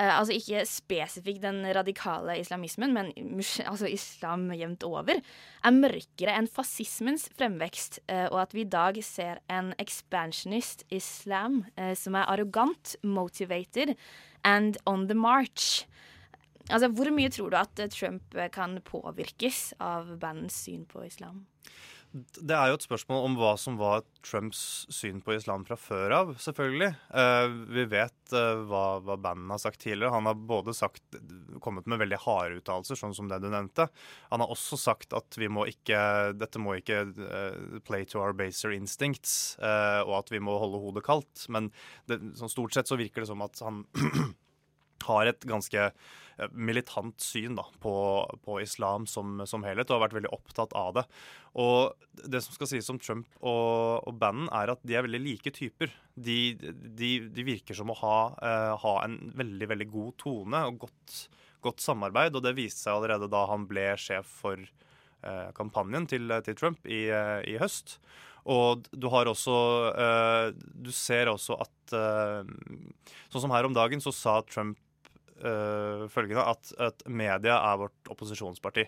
Altså 0.01 0.33
ikke 0.33 0.63
spesifikt 0.65 1.43
den 1.43 1.59
radikale 1.75 2.33
islamismen, 2.39 2.93
men 2.95 3.11
altså 3.69 3.85
islam 3.85 4.47
jevnt 4.55 4.81
over, 4.87 5.19
er 5.61 5.75
mørkere 5.75 6.33
enn 6.39 6.47
fascismens 6.49 7.27
fremvekst, 7.37 7.99
og 8.31 8.39
at 8.41 8.55
vi 8.55 8.63
i 8.63 8.71
dag 8.71 8.97
ser 9.05 9.43
en 9.51 9.75
expansionist 9.83 10.87
islam 10.89 11.59
som 11.93 12.17
er 12.17 12.31
arrogant, 12.33 12.95
motivated 13.03 13.93
and 14.47 14.79
on 14.89 15.05
the 15.11 15.13
march. 15.13 15.85
Altså, 16.71 16.87
Hvor 16.87 17.13
mye 17.13 17.29
tror 17.29 17.51
du 17.51 17.59
at 17.61 17.85
Trump 17.93 18.41
kan 18.55 18.79
påvirkes 18.81 19.73
av 19.77 20.15
bandens 20.17 20.63
syn 20.65 20.87
på 20.89 21.05
islam? 21.05 21.45
Det 22.11 22.51
er 22.51 22.67
jo 22.67 22.75
et 22.75 22.83
spørsmål 22.83 23.21
om 23.23 23.35
hva 23.39 23.51
som 23.59 23.77
var 23.79 24.01
Trumps 24.27 24.83
syn 24.91 25.21
på 25.23 25.31
islam 25.37 25.63
fra 25.63 25.77
før 25.79 26.11
av, 26.17 26.33
selvfølgelig. 26.43 26.89
Eh, 27.21 27.53
vi 27.71 27.85
vet 27.93 28.33
eh, 28.35 28.63
hva, 28.67 28.99
hva 28.99 29.15
bandet 29.15 29.53
har 29.55 29.61
sagt 29.63 29.79
tidligere. 29.85 30.11
Han 30.11 30.27
har 30.27 30.35
både 30.35 30.75
sagt, 30.75 31.03
kommet 31.63 31.87
med 31.87 32.01
veldig 32.03 32.19
harde 32.25 32.59
uttalelser, 32.59 32.99
sånn 32.99 33.15
som 33.15 33.31
det 33.31 33.39
du 33.39 33.47
nevnte. 33.53 33.87
Han 34.33 34.43
har 34.43 34.51
også 34.51 34.79
sagt 34.81 35.15
at 35.15 35.39
vi 35.39 35.47
må 35.47 35.63
ikke, 35.71 36.01
dette 36.35 36.59
må 36.59 36.75
ikke 36.81 36.99
eh, 37.07 37.79
play 37.87 38.03
to 38.03 38.19
our 38.19 38.35
baser 38.35 38.75
instincts, 38.75 39.55
eh, 39.63 40.01
og 40.03 40.17
at 40.19 40.35
vi 40.35 40.43
må 40.43 40.59
holde 40.59 40.83
hodet 40.83 41.07
kaldt. 41.07 41.47
Men 41.47 41.71
det, 42.11 42.19
sånn 42.39 42.51
stort 42.51 42.75
sett 42.75 42.91
så 42.91 42.99
virker 42.99 43.23
det 43.23 43.31
som 43.31 43.47
at 43.47 43.63
han 43.63 43.85
har 45.07 45.31
et 45.31 45.47
ganske 45.47 45.93
militant 46.51 47.19
syn 47.21 47.55
da, 47.57 47.65
på, 47.83 47.93
på 48.45 48.57
islam 48.63 49.07
som, 49.09 49.41
som 49.49 49.65
helhet, 49.65 49.89
og 49.89 49.99
har 49.99 50.05
vært 50.07 50.17
veldig 50.19 50.33
opptatt 50.35 50.73
av 50.77 50.95
det. 50.99 51.05
Og 51.61 51.93
det 52.31 52.41
som 52.43 52.55
skal 52.55 52.69
sies 52.71 52.89
om 52.93 52.99
Trump 53.01 53.27
og, 53.39 54.07
og 54.07 54.15
Bannon, 54.21 54.49
er 54.55 54.73
at 54.73 54.83
de 54.87 54.97
er 54.97 55.05
veldig 55.05 55.21
like 55.23 55.53
typer. 55.55 55.93
De, 56.15 56.39
de, 56.57 57.11
de 57.31 57.47
virker 57.47 57.77
som 57.77 57.91
å 57.91 57.99
ha, 58.01 58.17
uh, 58.39 58.73
ha 58.81 58.95
en 59.05 59.19
veldig, 59.37 59.69
veldig 59.73 59.89
god 59.91 60.17
tone 60.21 60.63
og 60.69 60.81
godt, 60.85 61.17
godt 61.63 61.83
samarbeid, 61.83 62.37
og 62.37 62.45
det 62.45 62.55
viste 62.59 62.85
seg 62.85 62.95
allerede 62.95 63.31
da 63.31 63.45
han 63.51 63.67
ble 63.69 63.91
sjef 64.01 64.29
for 64.41 64.59
uh, 64.61 65.49
kampanjen 65.57 66.07
til, 66.11 66.31
til 66.47 66.59
Trump 66.59 66.85
i, 66.87 67.05
uh, 67.11 67.39
i 67.47 67.57
høst. 67.61 67.99
Og 68.49 68.87
du 68.89 69.05
har 69.13 69.29
også 69.29 69.55
eh, 69.93 70.47
Du 70.57 70.87
ser 70.89 71.29
også 71.29 71.59
at 71.61 71.91
Sånn 71.93 73.43
som 73.43 73.51
her 73.53 73.67
om 73.67 73.75
dagen, 73.75 74.01
så 74.01 74.09
sa 74.09 74.39
Trump 74.49 74.79
eh, 75.45 76.05
følgende 76.11 76.45
at, 76.53 76.73
at 76.89 77.03
media 77.09 77.57
er 77.71 77.81
vårt 77.83 78.13
opposisjonsparti. 78.13 78.87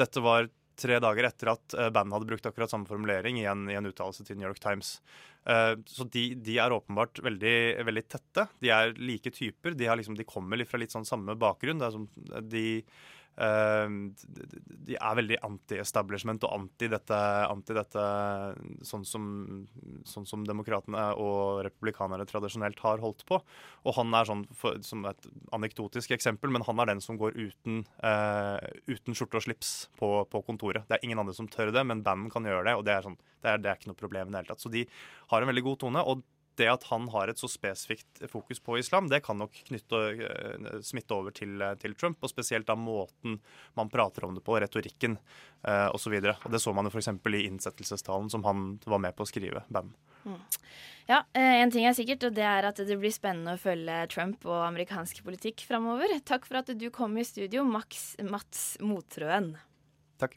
Dette 0.00 0.24
var 0.24 0.48
tre 0.80 0.98
dager 1.02 1.28
etter 1.28 1.52
at 1.52 1.76
uh, 1.76 1.88
bandet 1.92 2.16
hadde 2.16 2.28
brukt 2.30 2.46
akkurat 2.48 2.72
samme 2.72 2.88
formulering 2.88 3.40
i 3.40 3.46
en, 3.50 3.66
en 3.68 3.88
uttalelse 3.90 4.24
til 4.26 4.38
New 4.38 4.48
York 4.48 4.60
Times. 4.62 4.96
Uh, 5.44 5.76
så 5.88 6.06
de, 6.12 6.30
de 6.40 6.56
er 6.62 6.74
åpenbart 6.74 7.20
veldig, 7.24 7.56
veldig 7.88 8.04
tette. 8.08 8.46
De 8.64 8.72
er 8.72 8.94
like 9.00 9.32
typer. 9.34 9.76
De, 9.76 9.88
liksom, 10.00 10.16
de 10.18 10.28
kommer 10.28 10.62
fra 10.68 10.80
litt 10.80 10.94
sånn 10.94 11.08
samme 11.08 11.36
bakgrunn. 11.40 11.80
Det 11.80 11.88
er 11.88 11.96
som, 11.96 12.06
de, 12.48 12.64
eh, 12.80 13.08
de, 13.40 14.48
de 14.90 14.96
er 14.98 15.16
veldig 15.16 15.38
anti-establishment 15.46 16.44
og 16.44 16.54
anti 16.58 16.90
dette, 16.92 17.18
anti 17.48 17.76
dette 17.76 18.04
sånn 18.86 19.06
som, 19.08 19.24
sånn 20.08 20.26
som 20.28 20.44
demokratene 20.46 21.06
og 21.20 21.62
republikanere 21.64 22.26
tradisjonelt 22.28 22.80
har 22.84 23.00
holdt 23.00 23.24
på. 23.28 23.40
Og 23.86 23.96
han 23.96 24.12
er 24.16 24.28
sånn, 24.28 24.44
for, 24.56 24.80
som 24.84 25.06
et 25.08 25.30
anekdotisk 25.56 26.12
eksempel, 26.16 26.52
men 26.52 26.66
han 26.66 26.82
er 26.82 26.92
den 26.92 27.04
som 27.04 27.18
går 27.20 27.38
uten, 27.38 27.84
uh, 28.04 28.60
uten 28.90 29.16
skjorte 29.16 29.40
og 29.40 29.46
slips 29.46 29.72
på, 30.00 30.12
på 30.30 30.42
kontoret. 30.46 30.84
Det 30.88 30.98
er 30.98 31.08
ingen 31.08 31.22
andre 31.22 31.36
som 31.36 31.48
tør 31.50 31.72
det, 31.74 31.86
men 31.88 32.04
banden 32.06 32.32
kan 32.32 32.44
gjøre 32.46 32.66
det, 32.68 32.76
og 32.76 32.84
det 32.88 32.96
er, 32.96 33.06
sånn, 33.06 33.18
det 33.40 33.54
er, 33.54 33.64
det 33.64 33.72
er 33.72 33.80
ikke 33.80 33.92
noe 33.92 34.02
problem 34.04 34.28
i 34.28 34.36
det 34.36 34.42
hele 34.42 34.52
tatt. 34.52 34.64
Så 34.64 34.72
de 34.72 34.84
har 35.32 35.40
en 35.40 35.52
veldig 35.52 35.66
god 35.70 35.82
tone. 35.86 36.04
og 36.04 36.26
det 36.60 36.68
at 36.70 36.84
han 36.90 37.08
har 37.12 37.30
et 37.32 37.40
så 37.40 37.48
spesifikt 37.50 38.22
fokus 38.30 38.60
på 38.62 38.78
islam, 38.80 39.08
det 39.10 39.22
kan 39.26 39.40
nok 39.40 39.56
knytte, 39.70 40.02
eh, 40.26 40.68
smitte 40.86 41.16
over 41.16 41.34
til, 41.36 41.56
til 41.80 41.96
Trump. 41.98 42.20
Og 42.20 42.32
spesielt 42.32 42.68
da 42.68 42.76
måten 42.78 43.40
man 43.78 43.90
prater 43.92 44.28
om 44.28 44.36
det 44.36 44.44
på, 44.46 44.58
retorikken 44.60 45.16
eh, 45.64 45.88
osv. 45.88 46.20
Det 46.20 46.62
så 46.62 46.74
man 46.76 46.88
jo 46.88 46.94
f.eks. 46.94 47.10
i 47.10 47.42
innsettelsestalen 47.48 48.30
som 48.32 48.44
han 48.46 48.72
var 48.84 49.02
med 49.02 49.16
på 49.16 49.26
å 49.26 49.30
skrive, 49.30 49.64
band. 49.72 49.96
Mm. 50.24 50.40
Ja, 51.08 51.24
eh, 51.32 51.56
En 51.62 51.72
ting 51.72 51.86
er 51.88 51.96
sikkert, 51.96 52.28
og 52.28 52.36
det 52.36 52.44
er 52.46 52.68
at 52.68 52.78
det 52.86 52.98
blir 53.00 53.14
spennende 53.14 53.56
å 53.56 53.60
følge 53.60 54.04
Trump 54.12 54.44
og 54.46 54.60
amerikansk 54.68 55.24
politikk 55.26 55.64
framover. 55.66 56.12
Takk 56.26 56.46
for 56.46 56.60
at 56.60 56.70
du 56.76 56.86
kom 56.94 57.16
i 57.18 57.26
studio, 57.26 57.64
Max, 57.66 58.14
Mats 58.22 58.76
Motrøen. 58.84 59.54
Takk. 60.20 60.36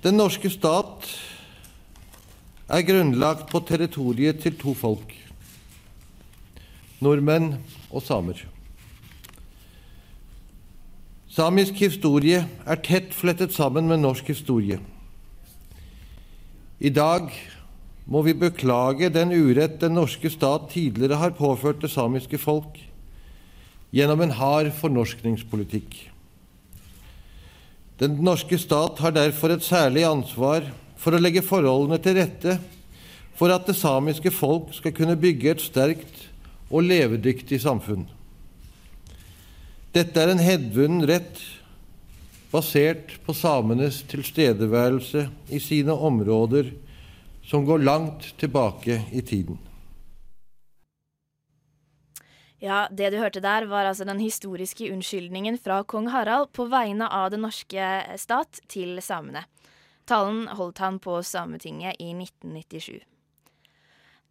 Den 0.00 0.16
norske 0.16 0.48
stat 0.48 1.04
er 2.72 2.84
grunnlagt 2.88 3.50
på 3.50 3.60
territoriet 3.68 4.38
til 4.40 4.54
to 4.56 4.72
folk 4.72 5.12
nordmenn 7.04 7.54
og 7.90 8.04
samer. 8.04 8.38
Samisk 11.30 11.76
historie 11.84 12.40
er 12.64 12.80
tett 12.84 13.12
flettet 13.16 13.52
sammen 13.52 13.88
med 13.88 14.00
norsk 14.00 14.32
historie. 14.32 14.80
I 16.80 16.88
dag 16.88 17.28
må 18.08 18.22
vi 18.24 18.34
beklage 18.34 19.12
den 19.12 19.34
urett 19.36 19.78
den 19.82 19.98
norske 19.98 20.32
stat 20.32 20.70
tidligere 20.72 21.20
har 21.20 21.36
påført 21.36 21.84
det 21.84 21.92
samiske 21.92 22.40
folk 22.40 22.80
gjennom 23.92 24.24
en 24.24 24.32
hard 24.38 24.72
fornorskningspolitikk. 24.80 26.08
Den 28.00 28.16
norske 28.24 28.56
stat 28.56 28.98
har 29.04 29.12
derfor 29.12 29.52
et 29.52 29.64
særlig 29.64 30.06
ansvar 30.08 30.64
for 31.00 31.12
å 31.12 31.20
legge 31.20 31.44
forholdene 31.44 31.98
til 32.00 32.16
rette 32.16 32.56
for 33.36 33.52
at 33.52 33.66
det 33.68 33.76
samiske 33.76 34.32
folk 34.32 34.72
skal 34.76 34.94
kunne 34.96 35.18
bygge 35.20 35.52
et 35.52 35.64
sterkt 35.64 36.26
og 36.70 36.86
levedyktig 36.86 37.60
samfunn. 37.60 38.06
Dette 39.92 40.22
er 40.22 40.32
en 40.32 40.40
hedvunnen 40.40 41.04
rett 41.10 41.42
basert 42.50 43.18
på 43.26 43.34
samenes 43.36 44.00
tilstedeværelse 44.10 45.26
i 45.52 45.60
sine 45.62 45.92
områder 45.92 46.72
som 47.46 47.66
går 47.68 47.84
langt 47.84 48.32
tilbake 48.40 49.02
i 49.12 49.20
tiden. 49.20 49.58
Ja, 52.60 52.88
det 52.92 53.08
du 53.14 53.16
hørte 53.16 53.40
der, 53.40 53.64
var 53.70 53.88
altså 53.88 54.04
den 54.04 54.18
historiske 54.20 54.90
unnskyldningen 54.92 55.56
fra 55.58 55.80
kong 55.88 56.10
Harald 56.12 56.50
på 56.52 56.66
vegne 56.68 57.08
av 57.08 57.30
den 57.32 57.40
norske 57.46 57.86
stat 58.20 58.60
til 58.68 59.00
samene. 59.00 59.46
Talen 60.04 60.44
holdt 60.58 60.82
han 60.82 60.98
på 61.00 61.22
Sametinget 61.24 61.96
i 62.02 62.10
1997. 62.12 63.00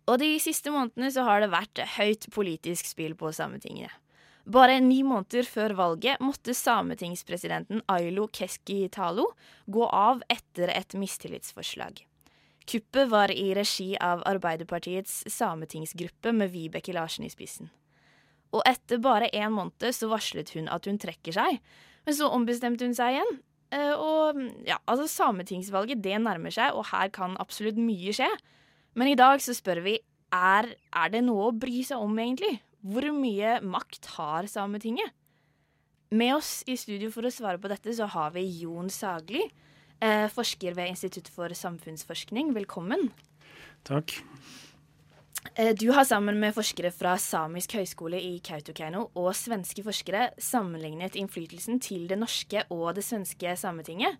Og 0.09 0.19
de 0.21 0.29
siste 0.41 0.69
månedene 0.73 1.09
så 1.13 1.23
har 1.25 1.41
det 1.41 1.49
vært 1.53 1.81
høyt 1.95 2.27
politisk 2.33 2.91
spill 2.91 3.15
på 3.17 3.31
Sametinget. 3.33 3.89
Bare 4.49 4.79
ni 4.81 5.01
måneder 5.05 5.45
før 5.45 5.75
valget 5.77 6.21
måtte 6.25 6.55
sametingspresidenten 6.57 7.83
Ailo 7.89 8.27
Keskitalo 8.33 9.27
gå 9.69 9.89
av 9.89 10.23
etter 10.29 10.71
et 10.73 10.95
mistillitsforslag. 10.97 12.01
Kuppet 12.69 13.09
var 13.09 13.33
i 13.33 13.51
regi 13.57 13.91
av 13.97 14.21
Arbeiderpartiets 14.29 15.23
sametingsgruppe 15.33 16.33
med 16.33 16.53
Vibeke 16.53 16.93
Larsen 16.93 17.25
i 17.25 17.33
spissen. 17.33 17.69
Og 18.55 18.63
etter 18.65 19.01
bare 19.01 19.29
én 19.35 19.53
måned 19.53 19.93
så 19.93 20.09
varslet 20.09 20.55
hun 20.55 20.69
at 20.73 20.87
hun 20.89 20.97
trekker 21.01 21.35
seg, 21.35 21.59
men 22.05 22.17
så 22.17 22.31
ombestemte 22.33 22.87
hun 22.87 22.95
seg 22.97 23.17
igjen. 23.17 23.35
Eh, 23.75 23.93
og 23.93 24.39
ja, 24.65 24.79
altså 24.89 25.05
Sametingsvalget 25.11 26.01
det 26.01 26.17
nærmer 26.23 26.53
seg, 26.53 26.73
og 26.73 26.89
her 26.89 27.11
kan 27.13 27.37
absolutt 27.41 27.77
mye 27.77 28.13
skje. 28.15 28.29
Men 28.97 29.11
i 29.11 29.19
dag 29.19 29.41
så 29.43 29.53
spør 29.53 29.83
vi 29.85 29.99
er, 30.33 30.71
er 30.73 31.13
det 31.13 31.21
noe 31.25 31.49
å 31.49 31.55
bry 31.55 31.83
seg 31.85 32.01
om, 32.01 32.17
egentlig? 32.17 32.57
Hvor 32.81 33.05
mye 33.13 33.59
makt 33.65 34.13
har 34.15 34.49
Sametinget? 34.49 35.13
Med 36.09 36.33
oss 36.39 36.63
i 36.65 36.73
studio 36.79 37.11
for 37.13 37.27
å 37.27 37.33
svare 37.33 37.61
på 37.61 37.69
dette 37.69 37.93
så 37.93 38.07
har 38.09 38.33
vi 38.33 38.47
Jon 38.63 38.89
Sagli, 38.89 39.43
eh, 40.01 40.25
forsker 40.33 40.73
ved 40.73 40.95
Institutt 40.95 41.29
for 41.29 41.53
samfunnsforskning. 41.53 42.49
Velkommen. 42.57 43.11
Takk. 43.85 44.17
Eh, 45.55 45.75
du 45.75 45.91
har 45.95 46.03
sammen 46.03 46.39
med 46.39 46.55
forskere 46.55 46.91
fra 46.91 47.15
Samisk 47.19 47.77
høgskole 47.77 48.19
i 48.19 48.37
Kautokeino 48.43 49.05
og 49.17 49.31
svenske 49.37 49.83
forskere 49.85 50.29
sammenlignet 50.41 51.17
innflytelsen 51.19 51.79
til 51.83 52.07
det 52.09 52.19
norske 52.19 52.65
og 52.73 52.91
det 52.97 53.05
svenske 53.07 53.55
Sametinget. 53.59 54.19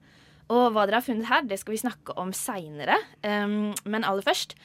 Og 0.49 0.71
hva 0.73 0.88
dere 0.88 1.01
har 1.01 1.05
funnet 1.05 1.29
her, 1.29 1.43
det 1.45 1.59
skal 1.61 1.75
vi 1.75 1.83
snakke 1.83 2.15
om 2.17 2.31
seinere. 2.33 2.95
Men 3.21 4.07
aller 4.07 4.25
først, 4.25 4.55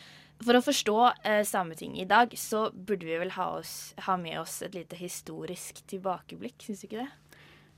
for 0.41 0.57
å 0.57 0.63
forstå 0.65 0.95
uh, 0.97 1.43
Sametinget 1.45 2.07
i 2.07 2.09
dag, 2.09 2.33
så 2.41 2.71
burde 2.73 3.05
vi 3.05 3.19
vel 3.21 3.35
ha, 3.37 3.51
oss, 3.59 3.93
ha 4.07 4.17
med 4.17 4.39
oss 4.41 4.63
et 4.65 4.73
lite 4.79 4.97
historisk 4.97 5.83
tilbakeblikk, 5.93 6.57
syns 6.65 6.81
du 6.81 6.89
ikke 6.89 7.03
det? 7.03 7.11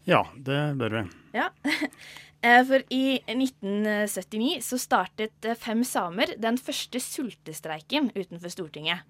Ja, 0.06 0.22
det 0.38 0.60
bør 0.78 1.00
vi. 1.00 1.02
Ja. 1.34 1.48
Eh, 2.46 2.64
for 2.66 2.82
i 2.88 3.20
1979 3.26 4.58
så 4.62 4.78
startet 4.78 5.44
eh, 5.44 5.54
fem 5.58 5.84
samer 5.84 6.36
den 6.38 6.58
første 6.60 7.00
sultestreiken 7.02 8.12
utenfor 8.14 8.52
Stortinget. 8.52 9.02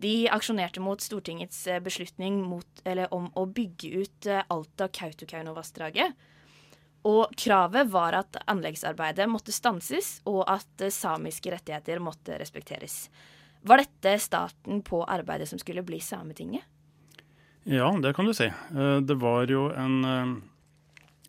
De 0.00 0.24
aksjonerte 0.32 0.82
mot 0.82 1.02
Stortingets 1.02 1.66
eh, 1.68 1.78
beslutning 1.84 2.40
mot, 2.42 2.82
om 3.14 3.28
å 3.36 3.46
bygge 3.46 4.02
ut 4.02 4.30
Alta-Kautokeino-vassdraget. 4.48 6.16
Og 7.06 7.32
kravet 7.38 7.88
var 7.92 8.16
at 8.18 8.40
anleggsarbeidet 8.50 9.28
måtte 9.30 9.54
stanses, 9.54 10.18
og 10.28 10.42
at 10.50 10.88
samiske 10.92 11.52
rettigheter 11.52 12.02
måtte 12.02 12.36
respekteres. 12.40 13.06
Var 13.64 13.84
dette 13.84 14.16
starten 14.20 14.82
på 14.84 15.04
arbeidet 15.04 15.48
som 15.48 15.60
skulle 15.60 15.84
bli 15.84 16.00
Sametinget? 16.04 16.64
Ja, 17.68 17.88
det 18.02 18.14
kan 18.16 18.28
du 18.28 18.34
si. 18.36 18.48
Det 19.04 19.16
var 19.20 19.48
jo 19.52 19.68
en 19.76 20.40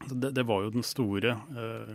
det, 0.10 0.32
det, 0.32 0.44
var 0.44 0.64
jo 0.66 0.74
den 0.74 0.86
store 0.86 1.36
eh, 1.36 1.94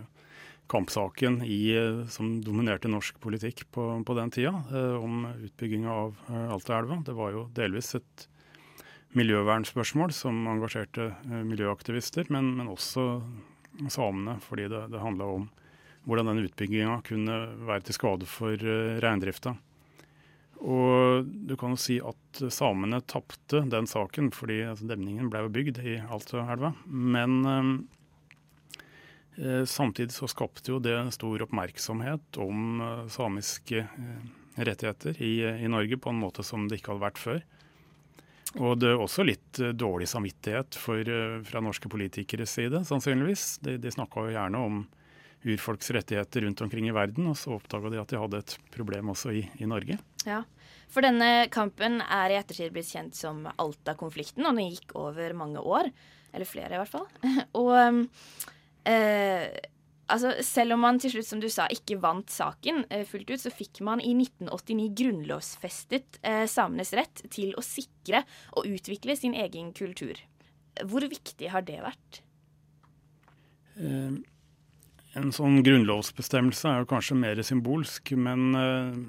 kampsaken 0.71 1.41
i, 1.45 1.75
eh, 1.77 2.05
som 2.11 2.37
dominerte 2.43 2.91
norsk 2.91 3.19
politikk 3.23 3.65
på, 3.71 3.89
på 4.05 4.17
den 4.17 4.31
tida, 4.33 4.53
eh, 4.71 4.95
om 4.95 5.27
utbygginga 5.33 5.91
av 5.91 6.17
Altaelva. 6.57 7.01
Det 7.05 7.15
var 7.17 7.35
jo 7.35 7.45
delvis 7.57 7.95
et 7.99 8.27
miljøvernspørsmål 9.17 10.11
som 10.13 10.41
engasjerte 10.51 11.13
miljøaktivister, 11.25 12.27
men, 12.33 12.51
men, 12.57 12.67
også 12.69 13.21
samene, 13.93 14.37
fordi 14.43 14.67
det, 14.71 14.87
det 14.91 15.01
handla 15.01 15.29
om 15.37 15.47
hvordan 16.07 16.31
den 16.31 16.43
utbygginga 16.47 16.99
kunne 17.07 17.37
være 17.67 17.87
til 17.87 17.97
skade 17.97 18.27
for 18.29 18.67
reindrifta. 19.03 19.55
Og 20.57 21.27
du 21.27 21.53
kan 21.59 21.75
jo 21.75 21.79
si 21.79 21.97
at 22.01 22.41
samene 22.53 22.99
tapte 23.05 23.61
den 23.69 23.87
saken, 23.89 24.31
fordi 24.33 24.63
altså, 24.71 24.87
demningen 24.89 25.29
ble 25.31 25.43
bygd 25.53 25.81
i 25.83 25.97
Altaelva. 26.01 26.73
Men 26.87 27.41
samtidig 29.69 30.15
så 30.15 30.27
skapte 30.29 30.71
jo 30.71 30.79
det 30.81 30.95
stor 31.13 31.43
oppmerksomhet 31.45 32.39
om 32.41 32.81
eh, 32.81 33.03
samiske 33.13 33.83
eh, 33.83 34.25
rettigheter 34.57 35.21
i, 35.21 35.35
i, 35.45 35.69
Norge 35.69 35.99
på 36.01 36.09
en 36.09 36.21
måte 36.23 36.45
som 36.45 36.65
det 36.67 36.79
ikke 36.79 36.95
hadde 36.95 37.05
vært 37.05 37.21
før. 37.21 37.43
Og 38.57 38.79
det 38.81 38.89
er 38.89 39.01
også 39.03 39.25
litt 39.27 39.59
dårlig 39.77 40.07
samvittighet 40.09 40.77
for, 40.79 41.09
fra 41.45 41.61
norske 41.61 41.91
politikeres 41.91 42.55
side, 42.57 42.79
sannsynligvis. 42.87 43.59
De, 43.61 43.75
de 43.77 43.91
snakka 43.93 44.23
jo 44.23 44.33
gjerne 44.33 44.61
om 44.69 44.79
urfolks 45.45 45.91
rettigheter 45.93 46.41
rundt 46.41 46.63
omkring 46.65 46.87
i 46.89 46.95
verden, 46.95 47.27
og 47.29 47.37
så 47.37 47.53
oppdaga 47.57 47.91
de 47.93 47.99
at 48.01 48.09
de 48.09 48.21
hadde 48.23 48.41
et 48.41 48.55
problem 48.73 49.11
også 49.13 49.35
i, 49.35 49.43
i 49.61 49.69
Norge. 49.69 49.99
Ja, 50.25 50.41
for 50.89 51.05
denne 51.05 51.47
kampen 51.53 51.99
er 52.01 52.33
i 52.33 52.39
ettertid 52.39 52.73
blitt 52.73 52.89
kjent 52.89 53.19
som 53.19 53.45
Alta-konflikten, 53.53 54.47
og 54.47 54.57
den 54.57 54.71
gikk 54.71 54.95
over 54.97 55.35
mange 55.37 55.61
år. 55.61 55.91
Eller 56.33 56.49
flere, 56.49 56.73
i 56.73 56.81
hvert 56.81 56.91
fall. 56.91 57.07
og 57.61 57.75
eh, 58.87 59.47
altså, 60.07 60.33
selv 60.45 60.77
om 60.77 60.83
man 60.85 60.99
til 61.01 61.13
slutt, 61.15 61.29
som 61.29 61.41
du 61.43 61.49
sa, 61.51 61.67
ikke 61.73 61.99
vant 62.03 62.31
saken 62.31 62.85
eh, 62.93 63.05
fullt 63.07 63.33
ut, 63.33 63.43
så 63.43 63.51
fikk 63.53 63.81
man 63.85 64.01
i 64.03 64.13
1989 64.15 64.87
grunnlovsfestet 65.01 66.21
eh, 66.23 66.45
samenes 66.49 66.93
rett 66.97 67.25
til 67.33 67.53
å 67.57 67.65
sikre 67.65 68.23
og 68.55 68.69
utvikle 68.69 69.17
sin 69.19 69.35
egen 69.37 69.73
kultur. 69.77 70.19
Hvor 70.85 71.05
viktig 71.09 71.51
har 71.53 71.65
det 71.67 71.79
vært? 71.83 72.21
Eh, 73.77 74.17
en 75.17 75.31
sånn 75.33 75.61
grunnlovsbestemmelse 75.65 76.69
er 76.71 76.83
jo 76.83 76.91
kanskje 76.91 77.17
mer 77.19 77.41
symbolsk, 77.45 78.13
men 78.17 78.49
eh, 78.57 78.99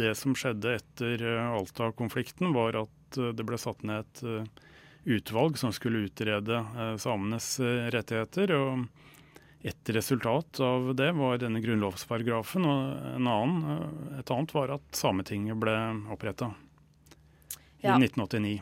det 0.00 0.14
som 0.18 0.36
skjedde 0.36 0.76
etter 0.80 1.24
eh, 1.24 1.54
Alta-konflikten, 1.58 2.54
var 2.56 2.84
at 2.84 2.96
det 3.10 3.42
ble 3.42 3.58
satt 3.58 3.80
ned 3.82 4.06
et 4.06 4.60
utvalg 5.04 5.58
som 5.58 5.72
skulle 5.72 6.06
utrede 6.08 6.56
eh, 6.60 6.96
samenes 6.96 7.60
eh, 7.60 7.88
rettigheter. 7.94 8.52
og 8.56 8.88
et 9.62 9.90
resultat 9.92 10.60
av 10.60 10.94
det 10.96 11.10
var 11.12 11.40
denne 11.40 11.60
grunnlovsparagrafen, 11.60 12.64
og 12.64 13.16
annen, 13.20 13.56
eh, 13.74 14.18
et 14.20 14.32
annet 14.32 14.54
var 14.56 14.72
at 14.78 14.96
Sametinget 14.96 15.58
ble 15.60 15.76
oppretta 16.12 16.52
ja. 17.82 17.92
i 17.92 18.06
1989. 18.06 18.60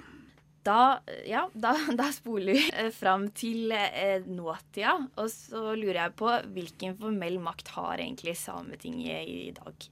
Da, 0.67 0.99
ja, 1.27 1.45
da, 1.55 1.77
da, 2.01 2.09
spoler 2.13 2.59
vi 2.59 2.91
fram 2.93 3.29
til 3.31 3.73
eh, 3.73 4.27
nåtida. 4.27 4.97
Og 5.23 5.31
så 5.31 5.71
lurer 5.79 6.03
jeg 6.03 6.17
på 6.19 6.35
hvilken 6.57 6.99
formell 6.99 7.39
makt 7.43 7.71
har 7.77 8.03
egentlig 8.03 8.35
Sametinget 8.41 9.23
i, 9.23 9.39
i 9.49 9.55
dag? 9.55 9.89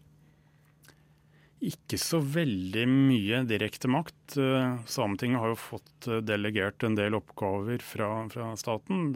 Ikke 1.64 1.96
så 1.96 2.18
veldig 2.20 2.84
mye 2.90 3.40
direkte 3.48 3.88
makt. 3.88 4.36
Eh, 4.36 4.76
Sametinget 4.84 5.40
har 5.40 5.54
jo 5.54 5.60
fått 5.60 6.08
eh, 6.08 6.20
delegert 6.20 6.84
en 6.84 6.98
del 6.98 7.16
oppgaver 7.16 7.80
fra, 7.80 8.10
fra 8.28 8.50
staten. 8.60 9.14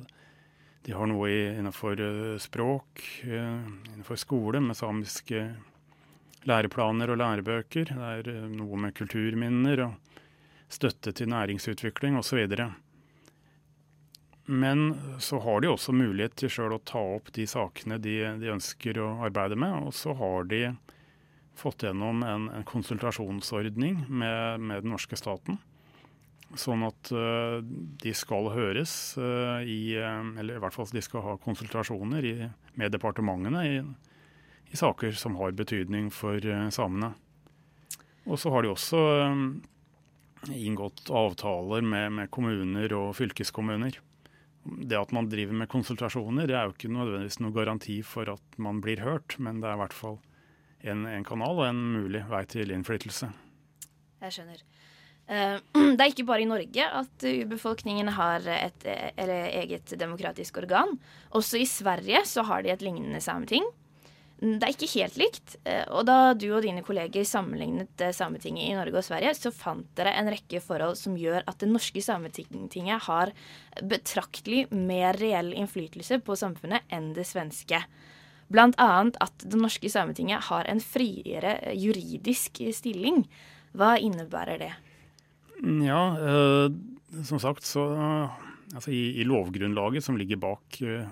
De 0.87 0.94
har 0.96 1.11
noe 1.11 1.29
innenfor 1.29 2.00
eh, 2.00 2.38
språk, 2.40 3.03
innenfor 3.29 4.16
skole 4.16 4.62
med 4.64 4.79
samiske 4.79 5.50
læreplaner 6.48 7.12
og 7.12 7.20
lærebøker. 7.20 7.92
Det 7.92 8.12
er 8.14 8.46
noe 8.48 8.79
med 8.87 8.96
kulturminner 8.96 9.85
og 9.90 10.22
støtte 10.72 11.12
til 11.12 11.29
næringsutvikling 11.29 12.16
osv. 12.16 12.40
Men 14.48 14.87
så 15.20 15.42
har 15.44 15.61
de 15.61 15.68
også 15.68 15.92
mulighet 15.92 16.40
til 16.40 16.55
sjøl 16.57 16.79
å 16.79 16.85
ta 16.88 17.03
opp 17.18 17.29
de 17.37 17.44
sakene 17.46 18.00
de, 18.00 18.16
de 18.40 18.48
ønsker 18.55 18.96
å 18.98 19.18
arbeide 19.29 19.61
med. 19.61 19.90
Og 19.90 19.92
så 19.94 20.16
har 20.16 20.48
de 20.48 20.70
fått 21.61 21.85
gjennom 21.85 22.23
en, 22.25 22.49
en 22.49 22.64
konsultasjonsordning 22.66 24.05
med, 24.09 24.61
med, 24.61 24.83
den 24.85 24.94
norske 24.94 25.18
staten. 25.18 25.61
Sånn 26.59 26.83
at 26.83 27.12
uh, 27.14 27.61
de 27.62 28.12
skal 28.16 28.49
høres 28.51 28.92
uh, 29.20 29.62
i 29.62 29.94
uh, 29.94 30.33
Eller 30.40 30.57
i 30.57 30.62
hvert 30.62 30.75
fall 30.75 30.88
de 30.90 31.03
skal 31.05 31.23
ha 31.23 31.37
konsultasjoner 31.38 32.27
i, 32.27 32.35
med 32.81 32.90
departementene 32.90 33.62
i, 33.68 33.77
i, 34.73 34.79
saker 34.79 35.14
som 35.14 35.38
har 35.38 35.55
betydning 35.55 36.09
for 36.14 36.42
samene. 36.75 37.12
Og 38.27 38.38
så 38.38 38.51
har 38.55 38.64
de 38.64 38.73
også 38.73 39.01
inngått 40.49 41.11
avtaler 41.11 41.85
med, 41.85 42.12
med, 42.18 42.31
kommuner 42.33 42.92
og 42.96 43.12
fylkeskommuner. 43.18 43.99
Det 44.62 44.99
at 44.99 45.12
man 45.16 45.29
driver 45.31 45.57
med 45.62 45.70
konsultasjoner, 45.73 46.49
det 46.49 46.57
er 46.57 46.68
jo 46.68 46.75
ikke 46.75 46.92
nødvendigvis 46.92 47.40
noe 47.42 47.55
garanti 47.57 48.01
for 48.07 48.31
at 48.31 48.61
man 48.61 48.83
blir 48.85 49.03
hørt, 49.05 49.38
men 49.42 49.62
det 49.62 49.70
er 49.70 49.79
i 49.79 49.83
hvert 49.83 49.96
fall 49.96 50.18
en, 50.83 51.07
en 51.07 51.27
kanal 51.27 51.59
og 51.59 51.66
en 51.69 51.81
mulig 51.97 52.25
vei 52.31 52.45
til 52.51 52.73
innflytelse. 52.75 53.31
Jeg 54.21 54.37
skjønner. 54.37 54.62
Eh, 55.31 55.57
Det 55.97 56.01
er 56.01 56.12
ikke 56.12 56.29
bare 56.29 56.45
i 56.45 56.51
Norge 56.51 56.87
at 57.03 57.27
urbefolkningen 57.33 58.12
har 58.16 58.47
et 58.57 58.87
eget 58.87 59.95
demokratisk 60.01 60.62
organ. 60.62 60.97
Også 61.37 61.61
i 61.61 61.69
Sverige 61.69 62.25
så 62.29 62.47
har 62.49 62.64
de 62.64 62.73
et 62.75 62.85
lignende 62.85 63.23
sameting. 63.25 63.66
Det 64.40 64.64
er 64.64 64.73
ikke 64.73 64.88
helt 64.95 65.19
likt, 65.21 65.55
eh, 65.69 65.83
og 65.93 66.07
da 66.09 66.33
du 66.33 66.47
og 66.49 66.62
dine 66.64 66.81
kolleger 66.85 67.27
sammenlignet 67.29 68.01
eh, 68.01 68.14
Sametinget 68.16 68.71
i 68.71 68.77
Norge 68.79 68.97
og 68.97 69.05
Sverige, 69.05 69.35
så 69.37 69.53
fant 69.53 69.90
dere 69.99 70.14
en 70.16 70.31
rekke 70.33 70.62
forhold 70.64 70.97
som 70.97 71.19
gjør 71.21 71.45
at 71.45 71.61
det 71.61 71.69
norske 71.69 72.01
Sametinget 72.01 73.05
har 73.05 73.35
betraktelig 73.85 74.62
mer 74.73 75.19
reell 75.21 75.53
innflytelse 75.53 76.23
på 76.25 76.38
samfunnet 76.40 76.88
enn 76.88 77.11
det 77.19 77.27
svenske. 77.29 77.83
Annet 78.59 79.19
at 79.23 79.45
det 79.47 79.59
norske 79.61 79.91
Sametinget 79.91 80.49
har 80.51 80.67
en 80.67 80.81
friere 80.83 81.75
juridisk 81.79 82.63
stilling. 82.75 83.25
Hva 83.73 83.97
innebærer 83.99 84.59
det? 84.59 84.73
Ja, 85.87 86.03
eh, 86.19 86.71
som 87.25 87.41
sagt 87.43 87.63
så 87.69 87.85
altså 88.75 88.91
i, 88.91 89.21
i 89.21 89.25
lovgrunnlaget 89.25 90.05
som 90.05 90.19
ligger 90.19 90.41
bak 90.41 90.81
eh, 90.83 91.07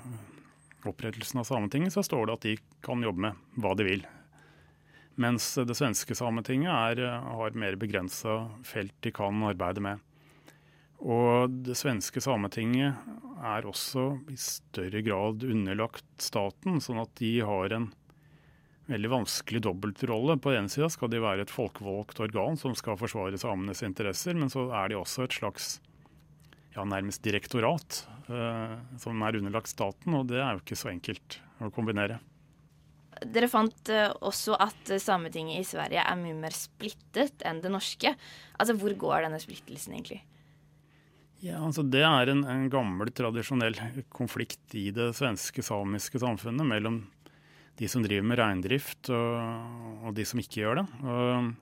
opprettelsen 0.88 1.40
av 1.40 1.44
Sametinget, 1.44 1.92
så 1.92 2.03
står 2.03 2.27
det 2.27 2.37
at 2.37 2.46
de 2.46 2.57
kan 2.85 3.03
jobbe 3.03 3.29
med 3.29 3.62
hva 3.62 3.74
de 3.79 3.87
vil. 3.87 4.07
Mens 5.18 5.51
det 5.66 5.74
svenske 5.74 6.14
Sametinget 6.14 6.70
er, 6.70 7.05
eh, 7.07 7.31
har 7.38 7.59
mer 7.59 7.79
begrensa 7.79 8.44
felt 8.66 8.94
de 9.03 9.14
kan 9.14 9.42
arbeide 9.51 9.83
med. 9.83 10.05
Og 10.98 11.51
det 11.66 11.77
svenske 11.79 12.22
Sametinget 12.22 12.98
er 13.38 13.66
også 13.68 14.11
i 14.33 14.37
større 14.40 15.03
grad 15.07 15.44
underlagt 15.46 16.07
staten, 16.22 16.81
sånn 16.83 17.01
at 17.03 17.12
de 17.20 17.38
har 17.46 17.74
en 17.77 17.88
veldig 18.88 19.11
vanskelig 19.12 19.62
dobbeltrolle. 19.66 20.38
På 20.40 20.53
den 20.53 20.64
ene 20.64 20.72
sida 20.72 20.88
skal 20.92 21.12
de 21.12 21.20
være 21.22 21.44
et 21.44 21.53
folkevalgt 21.53 22.22
organ 22.24 22.57
som 22.61 22.77
skal 22.79 22.98
forsvare 23.01 23.40
samenes 23.40 23.85
interesser, 23.87 24.37
men 24.38 24.53
så 24.53 24.68
er 24.81 24.90
de 24.90 24.98
også 24.98 25.27
et 25.27 25.37
slags 25.40 25.77
ja, 26.74 26.85
nærmest 26.85 27.22
direktorat 27.24 28.03
eh, 28.31 28.74
som 29.01 29.22
er 29.27 29.38
underlagt 29.40 29.70
staten, 29.72 30.16
og 30.16 30.29
det 30.33 30.40
er 30.40 30.55
jo 30.55 30.64
ikke 30.64 30.79
så 30.79 30.92
enkelt 30.92 31.40
å 31.61 31.70
kombinere. 31.74 32.20
Dere 33.18 33.48
fant 33.51 33.90
eh, 33.90 34.09
også 34.24 34.57
at 34.62 34.94
Sametinget 35.03 35.61
i 35.61 35.66
Sverige 35.66 36.05
er 36.05 36.20
mye 36.20 36.37
mer 36.38 36.55
splittet 36.55 37.42
enn 37.46 37.62
det 37.64 37.72
norske. 37.74 38.14
Altså, 38.57 38.77
Hvor 38.79 38.94
går 39.07 39.27
denne 39.27 39.40
splittelsen 39.42 39.96
egentlig? 39.96 40.22
Ja, 41.44 41.61
altså 41.62 41.85
Det 41.87 42.03
er 42.03 42.33
en, 42.33 42.42
en 42.51 42.66
gammel, 42.72 43.12
tradisjonell 43.14 43.77
konflikt 44.11 44.74
i 44.74 44.88
det 44.94 45.12
svenske 45.14 45.62
samiske 45.62 46.18
samfunnet 46.18 46.66
mellom 46.66 47.05
de 47.79 47.87
som 47.87 48.03
driver 48.03 48.27
med 48.27 48.40
reindrift 48.40 49.11
og, 49.14 50.03
og 50.03 50.16
de 50.16 50.27
som 50.27 50.42
ikke 50.42 50.64
gjør 50.64 50.81
det. 50.81 50.87
Og 51.07 51.55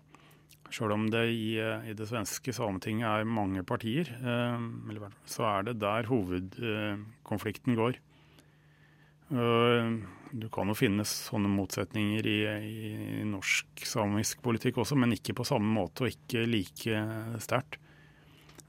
Sjøl 0.73 0.95
om 0.97 1.05
det 1.13 1.29
i, 1.31 1.55
i, 1.61 1.95
det 1.95 2.09
svenske 2.11 2.51
Sametinget 2.57 3.07
er 3.07 3.29
mange 3.29 3.63
partier, 3.67 4.09
eh, 4.19 5.05
så 5.31 5.47
er 5.47 5.69
det 5.69 5.77
der 5.79 6.09
hovedkonflikten 6.11 7.77
går. 7.79 8.01
Du 9.27 10.47
kan 10.55 10.71
jo 10.71 10.75
finne 10.79 11.07
sånne 11.07 11.51
motsetninger 11.51 12.27
i, 12.31 12.37
i 12.47 13.25
norsk 13.27 13.87
samisk 13.87 14.43
politikk 14.45 14.79
også, 14.83 14.99
men 14.99 15.15
ikke 15.17 15.35
på 15.39 15.47
samme 15.47 15.71
måte 15.79 16.07
og 16.07 16.15
ikke 16.15 16.45
like 16.51 17.01
sterkt. 17.43 17.81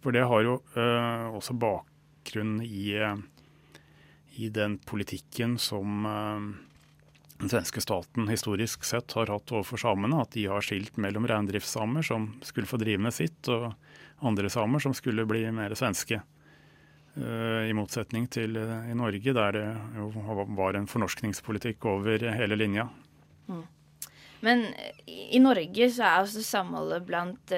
For 0.08 0.16
det 0.16 0.22
har 0.24 0.44
jo 0.46 0.54
uh, 0.78 1.34
også 1.36 1.52
bakgrunn 1.60 2.62
i, 2.64 2.94
i, 4.40 4.48
den 4.56 4.78
politikken 4.80 5.58
som 5.60 6.06
uh, 6.08 6.46
den 7.42 7.52
svenske 7.52 7.84
staten 7.84 8.30
historisk 8.32 8.88
sett 8.88 9.18
har 9.20 9.34
hatt 9.34 9.52
overfor 9.52 9.84
samene. 9.84 10.22
At 10.24 10.32
de 10.38 10.46
har 10.48 10.64
skilt 10.64 10.96
mellom 10.96 11.28
reindriftssamer 11.28 12.08
som 12.08 12.30
skulle 12.40 12.72
få 12.72 12.80
drive 12.80 13.04
med 13.04 13.18
sitt, 13.20 13.52
og 13.52 13.76
andre 14.24 14.48
samer 14.48 14.86
som 14.88 14.96
skulle 14.96 15.28
bli 15.28 15.44
mer 15.52 15.76
svenske. 15.76 16.24
I 17.18 17.76
motsetning 17.76 18.32
til 18.32 18.56
i 18.56 18.96
Norge, 18.96 19.36
der 19.36 19.56
det 19.58 19.68
jo 19.98 20.08
var 20.56 20.78
en 20.78 20.88
fornorskningspolitikk 20.88 21.84
over 21.90 22.30
hele 22.32 22.56
linja. 22.56 22.88
Mm. 23.50 23.64
Men 24.46 24.68
i 25.06 25.44
Norge 25.44 25.92
så 25.92 26.08
er 26.08 26.20
også 26.24 26.48
samholdet 26.48 27.08
blant 27.10 27.58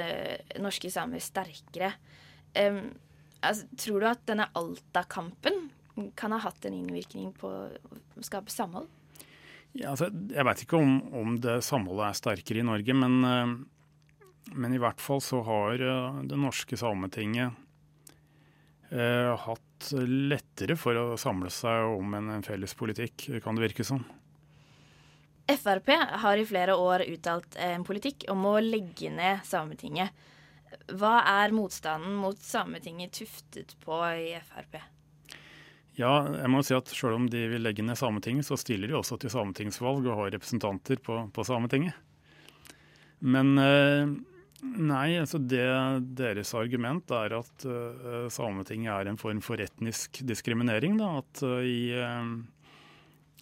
norske 0.64 0.90
samer 0.90 1.22
sterkere. 1.22 1.94
Um, 2.58 2.80
altså, 3.46 3.68
tror 3.78 4.02
du 4.02 4.08
at 4.10 4.24
denne 4.30 4.50
Alta-kampen 4.58 5.70
kan 6.18 6.34
ha 6.34 6.40
hatt 6.42 6.66
en 6.66 6.78
innvirkning 6.80 7.34
på 7.38 7.50
å 7.50 8.24
skape 8.26 8.54
samhold? 8.54 8.88
Ja, 9.78 9.92
altså, 9.92 10.10
jeg 10.10 10.46
veit 10.48 10.64
ikke 10.64 10.80
om, 10.80 10.96
om, 11.14 11.36
det 11.42 11.60
samholdet 11.68 12.08
er 12.08 12.18
sterkere 12.18 12.64
i 12.64 12.68
Norge, 12.68 12.96
men, 12.98 13.20
uh, 13.24 14.54
men 14.56 14.76
i 14.76 14.82
hvert 14.82 15.02
fall 15.04 15.22
så 15.22 15.44
har 15.46 15.84
uh, 15.84 16.22
det 16.26 16.40
norske 16.40 16.80
Sametinget 16.80 17.66
eh, 18.92 19.38
hatt 19.38 19.92
lettere 20.08 20.78
for 20.80 20.98
å 20.98 21.18
samle 21.20 21.52
seg 21.54 21.94
om 21.94 22.16
en, 22.18 22.32
en, 22.38 22.46
felles 22.46 22.74
politikk, 22.78 23.30
kan 23.44 23.58
det 23.58 23.70
virke 23.70 23.86
som. 23.88 24.02
Frp 25.50 25.90
har 26.22 26.38
i 26.38 26.46
flere 26.46 26.76
år 26.78 27.08
uttalt 27.10 27.58
en 27.58 27.86
politikk 27.86 28.28
om 28.30 28.44
å 28.46 28.60
legge 28.62 29.10
ned 29.14 29.42
Sametinget. 29.48 30.14
Hva 31.00 31.20
er 31.44 31.54
motstanden 31.56 32.16
mot 32.20 32.40
Sametinget 32.44 33.18
tuftet 33.20 33.76
på 33.84 34.00
i 34.16 34.34
Frp? 34.46 34.80
Ja, 36.00 36.14
jeg 36.32 36.50
må 36.52 36.62
si 36.64 36.76
at 36.78 36.92
Selv 36.94 37.18
om 37.18 37.28
de 37.32 37.44
vil 37.52 37.66
legge 37.66 37.84
ned 37.86 38.00
Sametinget, 38.00 38.48
så 38.48 38.58
stiller 38.60 38.88
de 38.90 38.98
også 39.00 39.20
til 39.20 39.34
sametingsvalg 39.34 40.08
og 40.08 40.24
har 40.24 40.34
representanter 40.38 41.02
på, 41.04 41.22
på 41.36 41.46
Sametinget. 41.48 41.98
Men 43.20 43.58
uh, 43.60 44.14
Nei, 44.60 45.14
altså 45.16 45.40
det, 45.40 45.64
deres 46.20 46.50
argument 46.58 47.12
er 47.16 47.36
at 47.38 47.66
uh, 47.68 48.28
Sametinget 48.32 48.92
er 48.92 49.10
en 49.12 49.20
form 49.20 49.40
for 49.44 49.62
etnisk 49.64 50.20
diskriminering. 50.28 50.98
Da. 51.00 51.12
At, 51.22 51.44
uh, 51.48 51.62
i, 51.64 51.94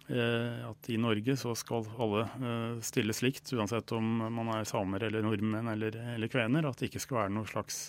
at 0.07 0.87
i 0.87 0.95
Norge 1.01 1.33
så 1.35 1.51
skal 1.59 1.83
alle 1.99 2.23
stilles 2.85 3.19
likt, 3.25 3.51
uansett 3.51 3.91
om 3.91 4.05
man 4.31 4.53
er 4.55 4.67
samer 4.69 5.03
eller 5.03 5.25
nordmenn 5.25 5.67
eller, 5.73 5.97
eller 6.13 6.31
kvener. 6.31 6.63
At 6.69 6.79
det 6.79 6.87
ikke 6.87 7.03
skal 7.03 7.17
være 7.21 7.33
noen 7.35 7.49
slags 7.49 7.79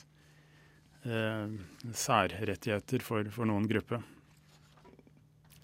særrettigheter 1.95 3.05
for, 3.07 3.31
for 3.31 3.47
noen 3.47 3.69
gruppe. 3.71 4.01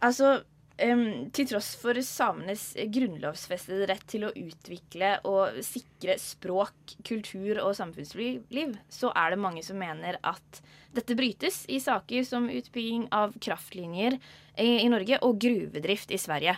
Altså, 0.05 0.45
Um, 0.75 1.29
til 1.31 1.47
tross 1.47 1.69
for 1.79 1.95
samenes 2.03 2.73
grunnlovsfestede 2.91 3.87
rett 3.87 4.03
til 4.11 4.25
å 4.27 4.33
utvikle 4.35 5.13
og 5.31 5.61
sikre 5.63 6.17
språk, 6.19 6.97
kultur 7.07 7.61
og 7.63 7.77
samfunnsliv, 7.79 8.73
så 8.91 9.13
er 9.15 9.31
det 9.31 9.39
mange 9.45 9.63
som 9.63 9.79
mener 9.79 10.19
at 10.27 10.59
dette 10.95 11.15
brytes 11.15 11.61
i 11.71 11.79
saker 11.83 12.27
som 12.27 12.51
utbygging 12.51 13.07
av 13.15 13.37
kraftlinjer 13.39 14.19
i, 14.19 14.83
i 14.83 14.91
Norge 14.91 15.21
og 15.23 15.39
gruvedrift 15.45 16.11
i 16.11 16.19
Sverige. 16.19 16.57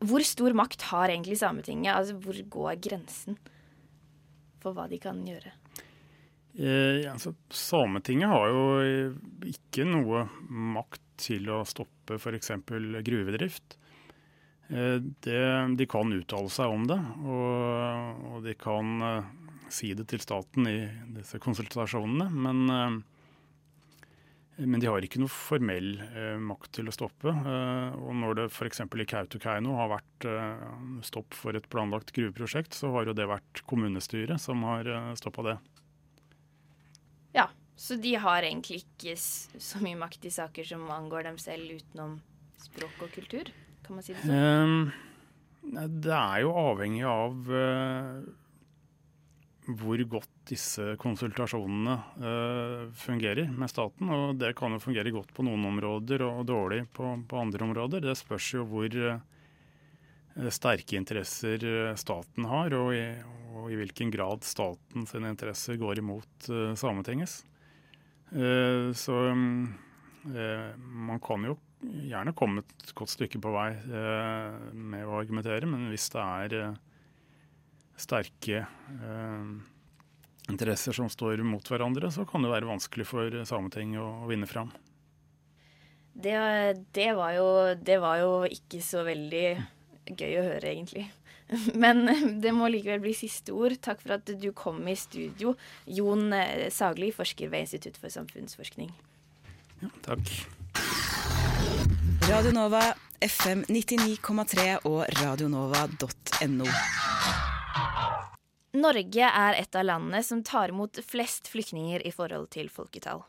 Hvor 0.00 0.24
stor 0.24 0.56
makt 0.56 0.88
har 0.88 1.12
egentlig 1.12 1.36
Sametinget? 1.42 1.92
Altså, 1.92 2.16
hvor 2.16 2.40
går 2.56 2.80
grensen 2.80 3.36
for 4.64 4.72
hva 4.72 4.88
de 4.88 4.96
kan 5.00 5.20
gjøre? 5.28 5.52
Eh, 6.56 7.04
altså, 7.12 7.34
Sametinget 7.52 8.32
har 8.32 8.48
jo 8.48 8.64
ikke 9.52 9.84
noe 9.84 10.24
makt 10.48 11.04
til 11.20 11.50
å 11.52 11.62
stoppe 11.68 12.18
f.eks. 12.18 12.52
gruvedrift. 13.06 13.76
Eh, 14.70 14.98
det, 15.20 15.76
de 15.76 15.86
kan 15.90 16.12
uttale 16.14 16.50
seg 16.52 16.70
om 16.70 16.86
det, 16.86 16.98
og, 17.26 18.26
og, 18.30 18.36
de 18.44 18.54
kan 18.58 19.02
uh, 19.02 19.30
si 19.70 19.90
det 19.98 20.06
til 20.12 20.22
staten 20.22 20.68
i 20.70 20.76
disse 21.16 21.40
konsultasjonene. 21.42 22.28
Men, 22.30 22.60
uh, 22.70 24.60
men 24.60 24.82
de 24.82 24.86
har 24.86 25.02
ikke 25.02 25.22
noe 25.22 25.32
formell 25.32 25.94
makt 26.44 26.74
til 26.76 26.90
å 26.90 26.92
stoppe. 26.92 27.32
og 27.32 28.10
når 28.12 28.34
det 28.36 28.44
f.eks. 28.50 28.82
i 28.84 29.06
Kautokeino 29.08 29.72
har 29.78 29.88
vært 29.88 30.26
stopp 31.08 31.32
for 31.32 31.56
et 31.56 31.64
planlagt 31.72 32.12
gruveprosjekt, 32.12 32.76
så 32.76 32.90
har 32.92 33.08
jo 33.08 33.14
det 33.16 33.24
vært 33.30 33.62
kommunestyret 33.64 34.36
som 34.36 34.60
har 34.68 34.90
stoppa 35.16 35.46
det. 35.46 35.54
Ja, 37.32 37.46
så 37.80 37.96
de 37.96 38.10
har 38.20 38.44
egentlig 38.44 38.82
ikke 38.82 39.14
så 39.16 39.80
mye 39.80 39.96
makt 39.96 40.26
i 40.28 40.32
saker 40.34 40.66
som 40.68 40.82
angår 40.92 41.24
dem 41.30 41.38
selv, 41.40 41.78
utenom 41.80 42.18
språk 42.60 43.06
og 43.06 43.14
kultur? 43.14 43.48
Kan 43.86 43.96
man 43.96 44.04
si 44.04 44.12
det 44.12 44.20
sånn? 44.26 44.36
Um, 44.36 45.88
det 45.88 46.12
er 46.12 46.42
jo 46.44 46.52
avhengig 46.60 47.06
av 47.08 47.48
uh, 47.48 48.20
hvor 49.80 50.04
godt 50.12 50.30
disse 50.52 50.92
konsultasjonene 51.00 51.96
uh, 52.20 52.84
fungerer 53.00 53.48
med 53.48 53.72
staten. 53.72 54.12
Og 54.12 54.36
det 54.36 54.52
kan 54.60 54.76
jo 54.76 54.84
fungere 54.84 55.16
godt 55.16 55.32
på 55.32 55.48
noen 55.48 55.64
områder 55.72 56.28
og 56.28 56.44
dårlig 56.52 56.84
på, 56.92 57.16
på 57.32 57.40
andre 57.40 57.64
områder. 57.64 58.04
Det 58.04 58.18
spørs 58.20 58.54
jo 58.58 58.68
hvor 58.68 58.92
uh, 58.92 60.50
sterke 60.52 61.00
interesser 61.00 61.64
staten 61.96 62.44
har, 62.52 62.76
og 62.76 62.92
i, 62.92 63.06
og 63.56 63.72
i, 63.72 63.80
hvilken 63.80 64.12
grad 64.12 64.44
statens 64.44 65.16
interesser 65.16 65.80
går 65.80 66.04
imot 66.04 66.52
Sametingets. 66.76 67.46
Eh, 68.30 68.92
så 68.94 69.26
eh, 69.26 70.76
man 70.78 71.20
kan 71.20 71.44
jo 71.48 71.56
gjerne 71.80 72.34
komme 72.36 72.62
et 72.62 72.92
godt 72.94 73.10
stykke 73.10 73.40
på 73.42 73.52
vei 73.54 73.70
eh, 73.74 74.58
med 74.76 75.06
å 75.06 75.16
argumentere, 75.18 75.66
men 75.66 75.88
hvis 75.90 76.10
det 76.14 76.22
er 76.22 76.78
sterke 78.00 78.62
interesser 80.48 80.96
som 80.96 81.10
står 81.12 81.42
mot 81.44 81.66
hverandre, 81.68 82.08
så 82.14 82.24
kan 82.28 82.40
det 82.42 82.52
være 82.52 82.70
vanskelig 82.70 83.04
for 83.04 83.34
Sametinget 83.44 84.00
å 84.00 84.30
vinne 84.30 84.48
fram. 84.48 84.70
Det, 86.10 86.32
det, 86.96 87.10
var 87.16 87.34
jo, 87.36 87.50
det 87.76 87.98
var 88.00 88.22
jo 88.22 88.32
ikke 88.48 88.80
så 88.84 89.04
veldig 89.06 89.44
gøy 90.16 90.38
å 90.40 90.46
høre, 90.46 90.72
egentlig. 90.72 91.04
Men 91.82 92.06
det 92.42 92.52
må 92.54 92.70
likevel 92.70 93.02
bli 93.02 93.14
siste 93.16 93.54
ord. 93.56 93.76
Takk 93.82 94.02
for 94.04 94.16
at 94.18 94.32
du 94.40 94.50
kom 94.56 94.82
i 94.88 94.96
studio. 94.98 95.56
Jon 95.86 96.30
Sagli, 96.72 97.10
forsker 97.14 97.50
ved 97.52 97.66
Institutt 97.66 97.98
for 98.00 98.12
samfunnsforskning. 98.12 98.92
Ja, 99.80 99.90
takk. 100.04 100.34
Radio 102.28 102.52
Nova, 102.54 102.82
FM 103.24 103.64
99,3 103.68 104.66
og 104.86 105.02
radionova.no. 105.18 106.68
Norge 108.70 109.26
er 109.26 109.56
et 109.58 109.74
av 109.74 109.86
landene 109.88 110.20
som 110.22 110.44
tar 110.46 110.70
imot 110.70 111.00
flest 111.02 111.50
flyktninger 111.50 112.04
i 112.06 112.12
forhold 112.14 112.52
til 112.54 112.70
folketall. 112.70 113.24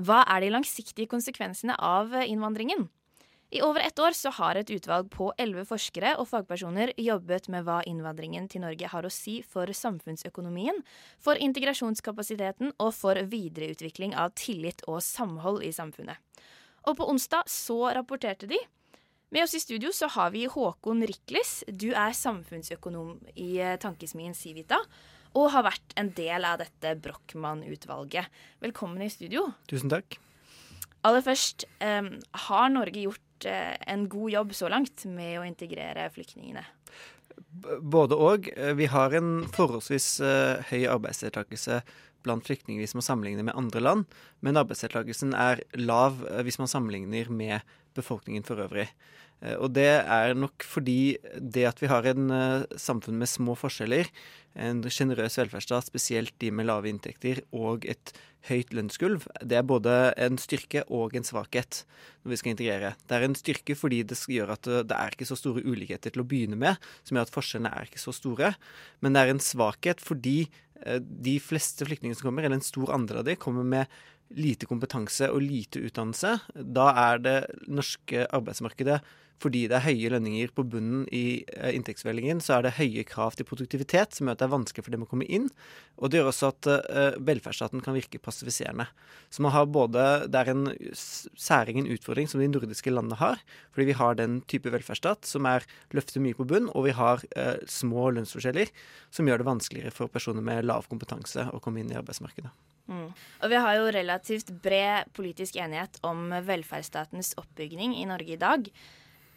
Hva 0.00 0.22
er 0.32 0.46
de 0.46 0.52
langsiktige 0.54 1.10
konsekvensene 1.10 1.76
av 1.76 2.14
innvandringen? 2.24 2.88
I 3.52 3.62
over 3.62 3.80
ett 3.80 3.98
år 3.98 4.10
så 4.16 4.30
har 4.32 4.56
et 4.56 4.70
utvalg 4.72 5.10
på 5.12 5.26
elleve 5.36 5.66
forskere 5.68 6.14
og 6.16 6.24
fagpersoner 6.30 6.94
jobbet 6.96 7.50
med 7.52 7.66
hva 7.66 7.82
innvandringen 7.84 8.46
til 8.48 8.62
Norge 8.64 8.88
har 8.88 9.04
å 9.04 9.10
si 9.12 9.42
for 9.44 9.68
samfunnsøkonomien, 9.76 10.78
for 11.20 11.36
integrasjonskapasiteten 11.36 12.72
og 12.80 12.94
for 12.96 13.20
videreutvikling 13.28 14.14
av 14.16 14.32
tillit 14.40 14.80
og 14.88 15.02
samhold 15.04 15.60
i 15.68 15.72
samfunnet. 15.76 16.16
Og 16.88 16.96
på 16.96 17.10
onsdag 17.12 17.44
så 17.52 17.76
rapporterte 17.92 18.48
de. 18.48 18.56
Med 19.28 19.44
oss 19.44 19.58
i 19.58 19.60
studio 19.60 19.92
så 19.92 20.08
har 20.16 20.32
vi 20.32 20.46
Håkon 20.48 21.04
Riklis. 21.04 21.58
Du 21.68 21.90
er 21.92 22.16
samfunnsøkonom 22.16 23.18
i 23.36 23.58
tankesmien 23.84 24.32
Civita 24.32 24.80
og 25.36 25.52
har 25.52 25.68
vært 25.68 25.92
en 26.00 26.08
del 26.16 26.48
av 26.48 26.56
dette 26.64 26.96
Brochmann-utvalget. 27.04 28.32
Velkommen 28.64 29.04
i 29.04 29.12
studio. 29.12 29.50
Tusen 29.68 29.92
takk. 29.92 30.16
Aller 31.02 31.24
først, 31.24 31.64
um, 31.82 32.14
har 32.46 32.68
Norge 32.70 33.04
gjort 33.04 33.24
uh, 33.48 33.74
en 33.90 34.06
god 34.12 34.30
jobb 34.34 34.54
så 34.56 34.70
langt 34.72 35.04
med 35.10 35.40
å 35.40 35.46
integrere 35.46 36.08
flyktningene? 36.14 36.64
Både 37.80 38.16
og. 38.16 38.48
Vi 38.78 38.88
har 38.92 39.14
en 39.16 39.44
forholdsvis 39.52 40.08
uh, 40.24 40.62
høy 40.70 40.86
arbeidsdeltakelse 40.90 41.82
blant 42.22 42.46
flyktninger 42.46 42.82
hvis 42.84 42.94
man 42.94 43.04
sammenligner 43.04 43.48
med 43.48 43.56
andre 43.58 43.82
land, 43.82 44.18
men 44.44 44.60
arbeidsdeltakelsen 44.60 45.34
er 45.34 45.64
lav 45.80 46.20
hvis 46.46 46.60
man 46.62 46.70
sammenligner 46.70 47.32
med 47.34 47.74
befolkningen 47.98 48.46
for 48.46 48.62
øvrig. 48.62 48.86
Og 49.58 49.72
det 49.74 49.88
er 50.06 50.36
nok 50.38 50.62
fordi 50.62 51.16
det 51.34 51.64
at 51.66 51.80
vi 51.82 51.88
har 51.90 52.06
en 52.06 52.28
samfunn 52.78 53.16
med 53.18 53.26
små 53.26 53.56
forskjeller, 53.58 54.06
en 54.54 54.82
sjenerøs 54.86 55.38
velferdsstat, 55.40 55.88
spesielt 55.88 56.34
de 56.38 56.52
med 56.54 56.68
lave 56.68 56.90
inntekter, 56.92 57.40
og 57.56 57.86
et 57.88 58.12
høyt 58.48 58.72
lønnsgulv, 58.74 59.26
det 59.46 59.58
er 59.58 59.66
både 59.66 59.92
en 60.20 60.38
styrke 60.40 60.82
og 60.90 61.14
en 61.16 61.26
svakhet 61.26 61.82
når 62.22 62.32
vi 62.32 62.38
skal 62.40 62.52
integrere. 62.54 62.92
Det 63.06 63.16
er 63.16 63.26
en 63.26 63.36
styrke 63.38 63.76
fordi 63.78 64.02
det 64.08 64.18
gjør 64.18 64.54
at 64.56 64.70
det 64.88 64.98
er 64.98 65.14
ikke 65.14 65.28
så 65.28 65.38
store 65.38 65.62
ulikheter 65.62 66.12
til 66.12 66.24
å 66.24 66.28
begynne 66.28 66.58
med, 66.58 66.80
som 67.06 67.16
gjør 67.16 67.28
at 67.28 67.34
forskjellene 67.34 67.72
er 67.72 67.88
ikke 67.88 68.02
så 68.02 68.14
store. 68.16 68.52
Men 69.00 69.14
det 69.14 69.22
er 69.22 69.32
en 69.32 69.42
svakhet 69.42 70.02
fordi 70.02 70.38
eh, 70.82 70.98
de 70.98 71.36
fleste 71.42 71.86
flyktningene 71.86 72.18
som 72.18 72.30
kommer, 72.30 72.46
eller 72.46 72.58
en 72.58 72.66
stor 72.66 72.92
andel 72.94 73.22
av 73.22 73.30
de, 73.30 73.38
kommer 73.38 73.66
med 73.66 74.02
lite 74.32 74.66
kompetanse 74.66 75.28
og 75.30 75.44
lite 75.44 75.82
utdannelse. 75.86 76.38
Da 76.56 76.90
er 76.98 77.22
det 77.22 77.38
norske 77.70 78.26
arbeidsmarkedet 78.32 79.02
fordi 79.42 79.64
det 79.70 79.78
er 79.78 79.86
høye 79.86 80.10
lønninger 80.12 80.52
på 80.54 80.64
bunnen 80.70 81.04
i 81.14 81.42
eh, 81.56 81.72
inntektsfordelingen, 81.76 82.42
så 82.44 82.58
er 82.58 82.66
det 82.66 82.76
høye 82.78 83.04
krav 83.08 83.36
til 83.38 83.46
produktivitet, 83.48 84.14
som 84.14 84.28
gjør 84.28 84.36
at 84.36 84.42
det 84.42 84.46
er 84.46 84.54
vanskelig 84.54 84.86
for 84.86 84.94
dem 84.94 85.06
å 85.06 85.08
komme 85.10 85.26
inn. 85.26 85.48
Og 85.98 86.10
det 86.10 86.20
gjør 86.20 86.30
også 86.30 86.50
at 86.50 86.68
uh, 86.68 87.18
velferdsstaten 87.22 87.82
kan 87.84 87.94
virke 87.94 88.20
passiviserende. 88.22 88.88
Så 89.30 89.44
man 89.44 89.52
har 89.54 89.68
både 89.70 90.26
Det 90.32 90.40
er 90.40 90.50
en 90.50 90.64
særingen 91.38 91.86
utfordring 91.90 92.28
som 92.30 92.40
de 92.42 92.48
nordiske 92.50 92.90
landene 92.90 93.18
har, 93.20 93.42
fordi 93.74 93.90
vi 93.92 93.98
har 93.98 94.18
den 94.18 94.40
type 94.50 94.72
velferdsstat 94.72 95.28
som 95.28 95.46
er 95.46 95.66
løfter 95.94 96.22
mye 96.24 96.38
på 96.38 96.46
bunn, 96.48 96.70
og 96.72 96.88
vi 96.88 96.96
har 96.96 97.22
eh, 97.36 97.62
små 97.70 98.10
lønnsforskjeller 98.16 98.72
som 99.14 99.28
gjør 99.28 99.42
det 99.42 99.48
vanskeligere 99.50 99.94
for 99.94 100.12
personer 100.12 100.44
med 100.44 100.66
lav 100.66 100.88
kompetanse 100.90 101.48
å 101.52 101.62
komme 101.62 101.82
inn 101.82 101.92
i 101.92 101.98
arbeidsmarkedet. 102.00 102.50
Mm. 102.90 103.12
Og 103.14 103.52
vi 103.52 103.60
har 103.64 103.76
jo 103.78 103.92
relativt 103.94 104.50
bred 104.64 105.12
politisk 105.16 105.56
enighet 105.60 106.00
om 106.06 106.32
velferdsstatens 106.44 107.34
oppbygning 107.40 107.94
i 108.00 108.08
Norge 108.10 108.34
i 108.34 108.40
dag. 108.40 108.68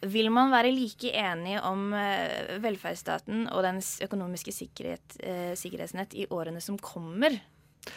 Vil 0.04 0.28
man 0.30 0.52
være 0.52 0.74
like 0.74 1.10
enig 1.16 1.56
om 1.64 1.88
eh, 1.96 2.56
velferdsstaten 2.60 3.46
og 3.48 3.62
dens 3.64 3.94
økonomiske 4.04 4.52
sikkerhet, 4.52 5.16
eh, 5.24 5.54
sikkerhetsnett 5.56 6.12
i 6.14 6.26
årene 6.28 6.60
som 6.60 6.76
kommer, 6.76 7.38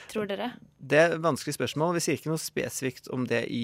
tror 0.07 0.29
dere? 0.29 0.53
Det 0.79 0.99
er 0.99 1.15
et 1.15 1.23
vanskelig 1.23 1.57
spørsmål. 1.57 1.97
Vi 1.97 2.05
sier 2.05 2.19
ikke 2.19 2.31
noe 2.31 2.41
spesifikt 2.41 3.11
om 3.11 3.27
det 3.27 3.43
i 3.51 3.63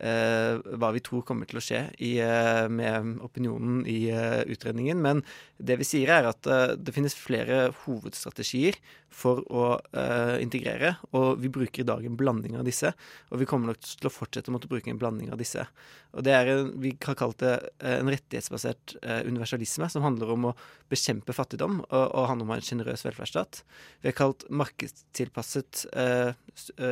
hva 0.00 0.90
vi 0.94 1.02
tror 1.04 1.24
kommer 1.28 1.48
til 1.48 1.60
å 1.60 1.64
skje 1.64 1.82
i, 2.00 2.14
eh, 2.24 2.66
med 2.72 3.18
opinionen 3.26 3.84
i 3.88 4.08
eh, 4.08 4.42
utredningen. 4.48 5.00
Men 5.02 5.22
det 5.60 5.76
vi 5.80 5.86
sier, 5.86 6.10
er 6.14 6.28
at 6.30 6.48
eh, 6.48 6.74
det 6.80 6.94
finnes 6.96 7.16
flere 7.16 7.68
hovedstrategier 7.84 8.78
for 9.10 9.42
å 9.52 9.64
eh, 9.76 10.36
integrere. 10.40 10.94
Og 11.16 11.40
vi 11.42 11.50
bruker 11.52 11.82
i 11.82 11.88
dag 11.88 12.04
en 12.06 12.16
blanding 12.18 12.56
av 12.58 12.66
disse. 12.68 12.92
Og 13.30 13.42
vi 13.42 13.48
kommer 13.48 13.72
nok 13.72 13.82
til 13.82 14.08
å 14.08 14.12
fortsette 14.14 14.52
å 14.52 14.54
måtte 14.56 14.70
bruke 14.70 14.92
en 14.92 15.00
blanding 15.00 15.32
av 15.34 15.40
disse. 15.40 15.66
Og 16.16 16.24
det 16.26 16.34
er 16.34 16.52
en, 16.54 16.72
Vi 16.80 16.94
har 17.04 17.18
kalt 17.18 17.42
det 17.42 17.56
eh, 17.82 17.98
en 17.98 18.10
rettighetsbasert 18.10 18.96
universalisme, 19.26 19.88
som 19.92 20.04
handler 20.06 20.32
om 20.32 20.50
å 20.50 20.56
bekjempe 20.90 21.34
fattigdom 21.36 21.82
og, 21.82 22.04
og 22.06 22.28
handler 22.30 22.46
om 22.46 22.52
å 22.52 22.56
ha 22.56 22.60
en 22.62 22.66
sjenerøs 22.66 23.04
velferdsstat. 23.06 23.62
Vi 24.00 24.10
har 24.10 24.16
kalt 24.16 24.46
markedstilpasset 24.48 25.84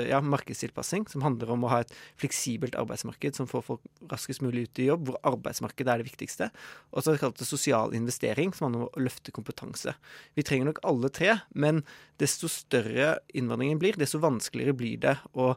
ja, 0.09 0.21
markedstilpassing, 0.23 1.09
som 1.11 1.25
handler 1.25 1.51
om 1.55 1.65
å 1.67 1.73
ha 1.73 1.81
et 1.83 1.93
fleksibelt 2.21 2.77
arbeidsmarked 2.79 2.98
arbeidsmarked 2.99 3.37
som 3.37 3.49
får 3.49 3.63
folk 3.63 3.81
raskest 4.11 4.43
mulig 4.43 4.69
ut 4.69 4.79
i 4.79 4.89
jobb, 4.89 5.09
hvor 5.09 5.19
arbeidsmarkedet 5.23 5.93
er 5.93 6.03
det 6.03 6.11
viktigste. 6.11 6.51
Og 6.93 7.03
så 7.03 7.11
har 7.11 7.17
vi 7.17 7.23
kalt 7.23 7.39
det 7.39 7.49
sosial 7.49 7.95
investering, 7.95 8.53
som 8.53 8.69
handler 8.69 8.87
om 8.87 8.89
å 8.91 9.07
løfte 9.07 9.33
kompetanse. 9.33 9.95
Vi 10.35 10.43
trenger 10.43 10.71
nok 10.71 10.83
alle 10.85 11.11
tre, 11.11 11.41
men 11.55 11.85
desto 12.19 12.49
større 12.49 13.19
innvandringen 13.35 13.79
blir, 13.79 13.99
desto 13.99 14.21
vanskeligere 14.23 14.77
blir 14.77 14.99
det 14.99 15.19
å 15.35 15.55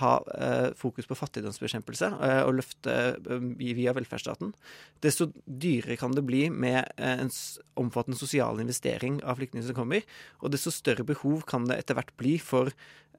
ha 0.00 0.14
eh, 0.34 0.72
fokus 0.74 1.06
på 1.06 1.14
fattigdomsbekjempelse 1.14 2.08
eh, 2.26 2.40
og 2.42 2.56
løfte 2.58 2.94
eh, 3.14 3.44
via 3.78 3.92
velferdsstaten. 3.94 4.50
Desto 5.04 5.28
dyrere 5.46 5.94
kan 6.00 6.16
det 6.16 6.24
bli 6.26 6.48
med 6.50 6.80
eh, 6.96 7.20
en 7.22 7.30
omfattende 7.78 8.18
sosial 8.18 8.58
investering 8.62 9.20
av 9.22 9.38
flyktninger 9.38 9.68
som 9.68 9.78
kommer, 9.78 10.02
og 10.42 10.50
desto 10.54 10.74
større 10.74 11.06
behov 11.06 11.46
kan 11.46 11.68
det 11.70 11.78
etter 11.78 11.98
hvert 11.98 12.10
bli 12.18 12.40
for 12.42 12.74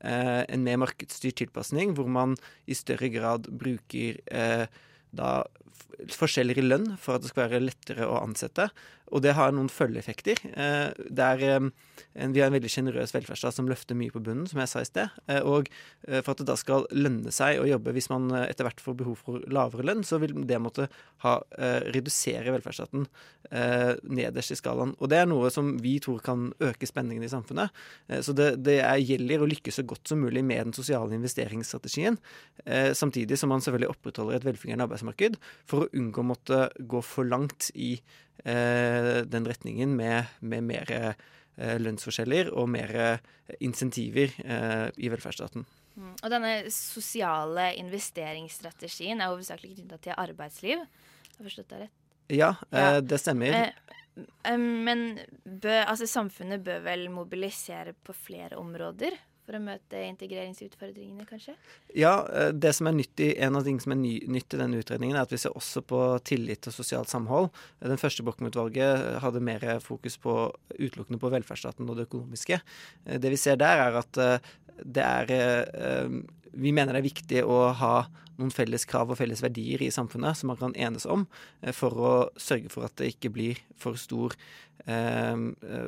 en 0.05 0.65
mer 0.65 0.81
markedsstyrt 0.81 1.39
tilpasning, 1.41 1.95
hvor 1.97 2.09
man 2.11 2.35
i 2.69 2.77
større 2.77 3.09
grad 3.13 3.49
bruker 3.49 4.19
eh, 4.31 4.65
da 5.15 5.31
forskjeller 6.11 6.59
i 6.59 6.65
lønn 6.65 6.91
for 7.01 7.15
at 7.15 7.23
det 7.23 7.31
skal 7.31 7.47
være 7.47 7.63
lettere 7.63 8.07
å 8.07 8.19
ansette. 8.21 8.69
Og 9.13 9.21
det 9.21 9.35
har 9.37 9.53
noen 9.53 9.69
følgeeffekter. 9.69 10.39
Eh, 10.57 10.89
er, 10.89 11.43
eh, 11.45 12.27
vi 12.33 12.41
har 12.41 12.49
en 12.49 12.55
veldig 12.55 12.71
sjenerøs 12.71 13.13
velferdsstat 13.13 13.53
som 13.53 13.67
løfter 13.69 13.97
mye 13.97 14.13
på 14.13 14.21
bunnen, 14.23 14.47
som 14.49 14.59
jeg 14.59 14.71
sa 14.71 14.81
i 14.81 14.89
sted. 14.89 15.09
Eh, 15.27 15.41
og 15.41 15.69
for 16.05 16.33
at 16.33 16.41
det 16.41 16.47
da 16.49 16.55
skal 16.57 16.87
lønne 16.93 17.31
seg 17.33 17.59
å 17.61 17.67
jobbe 17.69 17.93
hvis 17.93 18.09
man 18.09 18.29
etter 18.45 18.65
hvert 18.65 18.81
får 18.81 18.97
behov 18.97 19.21
for 19.25 19.45
lavere 19.49 19.85
lønn, 19.85 20.03
så 20.05 20.19
vil 20.21 20.35
det 20.45 20.59
måtte 20.61 20.87
ha, 21.25 21.39
redusere 21.89 22.53
velferdsstaten 22.53 23.07
nederst 24.05 24.53
i 24.53 24.57
skalaen. 24.59 24.93
Og 25.01 25.09
det 25.09 25.17
er 25.17 25.29
noe 25.29 25.49
som 25.53 25.71
vi 25.81 25.95
tror 26.03 26.21
kan 26.25 26.51
øke 26.61 26.85
spenningen 26.85 27.25
i 27.25 27.31
samfunnet. 27.31 27.73
Så 28.21 28.35
det, 28.37 28.51
det 28.65 28.77
gjelder 29.01 29.41
å 29.41 29.49
lykkes 29.49 29.79
så 29.81 29.85
godt 29.87 30.11
som 30.11 30.21
mulig 30.21 30.43
med 30.45 30.69
den 30.69 30.77
sosiale 30.77 31.17
investeringsstrategien, 31.17 32.19
samtidig 32.93 33.39
som 33.41 33.49
man 33.53 33.65
selvfølgelig 33.65 33.95
opprettholder 33.95 34.37
et 34.37 34.47
velfungerende 34.47 34.85
arbeidsmarked 34.85 35.39
for 35.65 35.85
å 35.85 35.91
unngå 35.97 36.21
å 36.21 36.29
måtte 36.35 36.61
gå 36.85 37.01
for 37.05 37.27
langt 37.27 37.71
i 37.73 37.95
den 38.43 39.47
retningen 39.47 39.95
med, 39.97 40.27
med 40.39 40.63
mer 40.67 40.91
eh, 40.93 41.77
lønnsforskjeller 41.79 42.51
og 42.53 42.67
mer 42.69 42.91
insentiver 43.63 44.33
eh, 44.43 44.87
i 44.97 45.09
velferdsstaten. 45.09 45.65
Mm. 45.95 46.13
Og 46.13 46.31
denne 46.31 46.53
sosiale 46.73 47.69
investeringsstrategien 47.79 49.21
er 49.21 49.31
hovedsakelig 49.31 49.77
knytta 49.77 50.01
til 50.03 50.19
arbeidsliv. 50.25 50.81
Har 50.83 51.37
jeg 51.39 51.47
forstått 51.49 51.71
det 51.71 51.83
rett? 51.85 51.95
Ja, 52.33 52.51
ja. 52.73 52.99
det 53.05 53.19
stemmer. 53.21 53.55
Men 54.49 55.05
bø, 55.43 55.75
altså, 55.83 56.07
samfunnet 56.09 56.63
bør 56.65 56.81
vel 56.87 57.07
mobilisere 57.13 57.93
på 58.03 58.15
flere 58.17 58.57
områder 58.59 59.17
for 59.45 59.57
å 59.57 59.61
møte 59.61 60.01
integreringsutfordringene, 60.09 61.25
kanskje? 61.29 61.55
Ja, 61.97 62.15
eh, 62.33 62.51
det 62.51 62.73
som 62.77 62.89
er 62.89 62.97
nytt 62.97 63.21
en 63.25 63.59
av 63.59 63.65
tingene 63.65 63.85
som 63.85 63.95
er 63.95 64.01
ny, 64.01 64.13
nytt 64.37 64.55
i 64.55 64.59
denne 64.61 64.81
utredningen, 64.81 65.15
er 65.15 65.27
at 65.27 65.33
vi 65.33 65.39
ser 65.41 65.55
også 65.55 65.83
på 65.85 66.01
tillit 66.27 66.67
og 66.69 66.75
sosialt 66.75 67.11
samhold. 67.11 67.51
Den 67.83 68.01
første 68.01 68.25
Brochmann-utvalget 68.25 69.21
hadde 69.23 69.43
mer 69.45 69.65
fokus 69.83 70.17
på 70.21 70.35
utelukkende 70.75 71.21
på 71.21 71.31
velferdsstaten 71.33 71.89
og 71.89 71.99
det 71.99 72.07
økonomiske. 72.09 72.59
Eh, 73.05 73.19
det 73.21 73.33
vi 73.33 73.39
ser 73.39 73.61
der, 73.61 73.85
er 73.85 73.99
at 74.01 74.21
eh, 74.21 74.53
det 74.83 75.05
er 75.05 76.09
vi 76.55 76.71
mener 76.75 76.95
det 76.95 77.01
er 77.01 77.09
viktig 77.09 77.41
å 77.47 77.59
ha 77.75 77.95
noen 78.35 78.51
felles 78.51 78.83
krav 78.87 79.11
og 79.11 79.19
felles 79.19 79.41
verdier 79.43 79.83
i 79.85 79.91
samfunnet 79.93 80.39
som 80.39 80.51
man 80.51 80.59
kan 80.59 80.75
enes 80.75 81.05
om, 81.07 81.25
eh, 81.61 81.71
for 81.75 81.95
å 81.95 82.13
sørge 82.35 82.71
for 82.71 82.87
at 82.87 82.95
det 82.99 83.13
ikke 83.13 83.31
blir 83.31 83.61
for, 83.79 83.95
stor, 83.95 84.35
eh, 84.87 85.35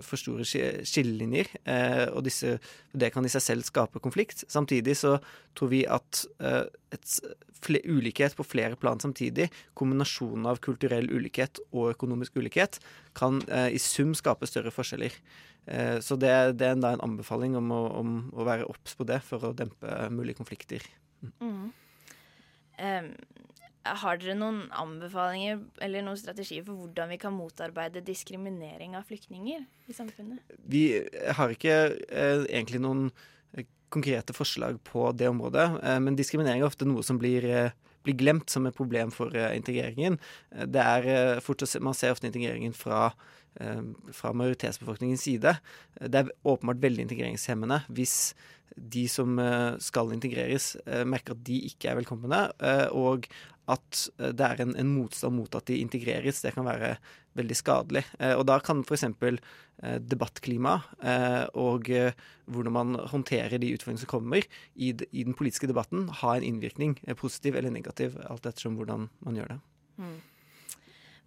for 0.01 0.19
store 0.19 0.45
skillelinjer. 0.47 1.47
Eh, 1.65 2.05
og 2.13 2.23
disse, 2.23 2.59
det 2.95 3.11
kan 3.13 3.25
i 3.25 3.31
seg 3.31 3.43
selv 3.43 3.67
skape 3.67 3.99
konflikt. 3.99 4.45
Samtidig 4.47 4.95
så 4.95 5.17
tror 5.55 5.69
vi 5.69 5.85
at 5.85 6.25
et, 6.41 7.19
ulikhet 7.67 8.35
på 8.37 8.45
flere 8.45 8.77
plan 8.77 8.99
samtidig, 8.99 9.49
kombinasjonen 9.75 10.45
av 10.45 10.59
kulturell 10.59 11.09
ulikhet 11.09 11.59
og 11.73 11.95
økonomisk 11.95 12.37
ulikhet, 12.37 12.79
kan 13.17 13.41
i 13.49 13.79
sum 13.81 14.13
skape 14.13 14.45
større 14.45 14.71
forskjeller. 14.71 15.11
Så 15.67 16.15
det, 16.15 16.29
det 16.61 16.67
er 16.69 16.77
da 16.79 16.93
en 16.95 17.01
anbefaling 17.03 17.57
om 17.59 17.73
å, 17.75 17.79
om 17.99 18.11
å 18.31 18.45
være 18.47 18.69
obs 18.71 18.93
på 18.95 19.03
det 19.03 19.17
for 19.27 19.43
å 19.43 19.55
dempe 19.57 19.89
mulige 20.15 20.39
konflikter. 20.39 20.85
Mm. 21.41 21.73
Um, 22.77 23.09
har 23.95 24.19
dere 24.19 24.35
noen 24.37 24.65
anbefalinger 24.75 25.61
eller 25.83 26.05
noen 26.05 26.19
strategier 26.19 26.65
for 26.65 26.79
hvordan 26.79 27.11
vi 27.13 27.19
kan 27.21 27.35
motarbeide 27.35 28.03
diskriminering 28.05 28.97
av 28.97 29.07
flyktninger 29.07 29.63
i 29.87 29.95
samfunnet? 29.95 30.55
Vi 30.67 30.83
har 31.37 31.53
ikke 31.53 31.77
eh, 32.07 32.43
egentlig 32.49 32.81
noen 32.83 33.07
eh, 33.53 33.67
konkrete 33.93 34.35
forslag 34.35 34.81
på 34.87 35.09
det 35.17 35.29
området, 35.31 35.67
eh, 35.83 35.99
men 36.03 36.19
diskriminering 36.19 36.63
er 36.63 36.69
ofte 36.69 36.87
noe 36.89 37.05
som 37.05 37.19
blir, 37.21 37.47
eh, 37.47 37.71
blir 38.07 38.19
glemt 38.19 38.51
som 38.51 38.67
et 38.67 38.77
problem 38.77 39.13
for 39.13 39.35
eh, 39.35 39.55
integreringen. 39.57 40.19
Eh, 40.51 40.67
det 40.67 40.83
er 40.83 41.41
fort 41.45 41.63
Man 41.79 41.97
ser 41.97 42.15
ofte 42.15 42.29
integreringen 42.29 42.75
fra 42.75 43.11
fra 44.13 44.33
majoritetsbefolkningens 44.37 45.23
side. 45.25 45.53
Det 45.97 46.19
er 46.19 46.31
åpenbart 46.45 46.81
veldig 46.83 47.07
integreringshemmende 47.07 47.79
hvis 47.89 48.35
de 48.77 49.05
som 49.09 49.37
eh, 49.41 49.75
skal 49.83 50.13
integreres, 50.15 50.75
eh, 50.85 51.05
merker 51.07 51.35
at 51.35 51.45
de 51.47 51.61
ikke 51.69 51.91
er 51.91 52.01
velkomne, 52.01 52.47
eh, 52.61 52.87
og 52.95 53.29
at 53.67 54.03
det 54.15 54.45
er 54.45 54.61
en, 54.63 54.75
en, 54.79 54.91
motstand 54.95 55.35
mot 55.35 55.55
at 55.57 55.67
de 55.67 55.81
integreres. 55.83 56.39
Det 56.39 56.53
kan 56.55 56.63
være 56.63 56.93
veldig 57.35 57.55
skadelig. 57.59 58.05
Og 58.39 58.45
da 58.47 58.55
kan 58.63 58.79
f.eks. 58.87 59.03
debattklima 60.07 60.77
og 61.51 61.89
hvordan 62.47 62.73
man 62.77 62.95
håndterer 63.11 63.59
de 63.59 63.73
utfordringene 63.75 64.05
som 64.05 64.11
kommer 64.13 64.47
i, 64.71 64.93
i, 65.11 65.25
den 65.27 65.35
politiske 65.35 65.67
debatten, 65.67 66.07
ha 66.21 66.37
en 66.37 66.47
innvirkning, 66.47 66.95
positiv 67.19 67.59
eller 67.59 67.75
negativ, 67.75 68.15
alt 68.31 68.47
ettersom 68.47 68.79
hvordan 68.79 69.09
man 69.27 69.41
gjør 69.41 69.57
det. 69.57 69.59
Mm. 69.99 70.15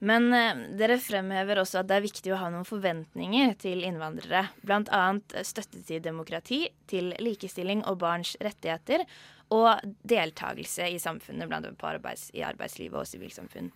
Men 0.00 0.32
eh, 0.32 0.60
dere 0.80 0.96
fremhever 1.00 1.60
også 1.60 1.82
at 1.82 1.90
det 1.90 1.98
er 1.98 2.06
viktig 2.06 2.32
å 2.32 2.40
ha 2.40 2.48
noen 2.52 2.68
forventninger 2.68 3.52
til 3.60 3.84
innvandrere. 3.84 4.46
Bl.a. 4.64 5.02
støtte 5.44 5.82
til 5.84 6.00
demokrati, 6.04 6.62
til 6.88 7.12
likestilling 7.20 7.84
og 7.88 8.00
barns 8.00 8.32
rettigheter, 8.40 9.04
og 9.50 9.82
deltakelse 10.06 10.86
i 10.94 11.00
samfunnet, 11.02 11.50
annet 11.50 11.84
arbeids, 11.84 12.28
i 12.38 12.44
arbeidslivet 12.46 13.02
og 13.02 13.08
sivilsamfunn. 13.10 13.72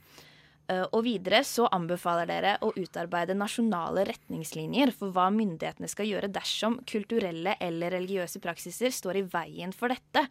Uh, 0.64 0.86
og 0.96 1.02
videre 1.04 1.42
så 1.44 1.66
anbefaler 1.76 2.28
dere 2.30 2.52
å 2.64 2.70
utarbeide 2.72 3.34
nasjonale 3.36 4.06
retningslinjer 4.08 4.94
for 4.96 5.12
hva 5.12 5.26
myndighetene 5.34 5.90
skal 5.92 6.08
gjøre 6.08 6.30
dersom 6.32 6.78
kulturelle 6.88 7.58
eller 7.60 7.92
religiøse 7.92 8.40
praksiser 8.40 8.94
står 8.94 9.18
i 9.20 9.26
veien 9.34 9.74
for 9.76 9.92
dette. 9.92 10.24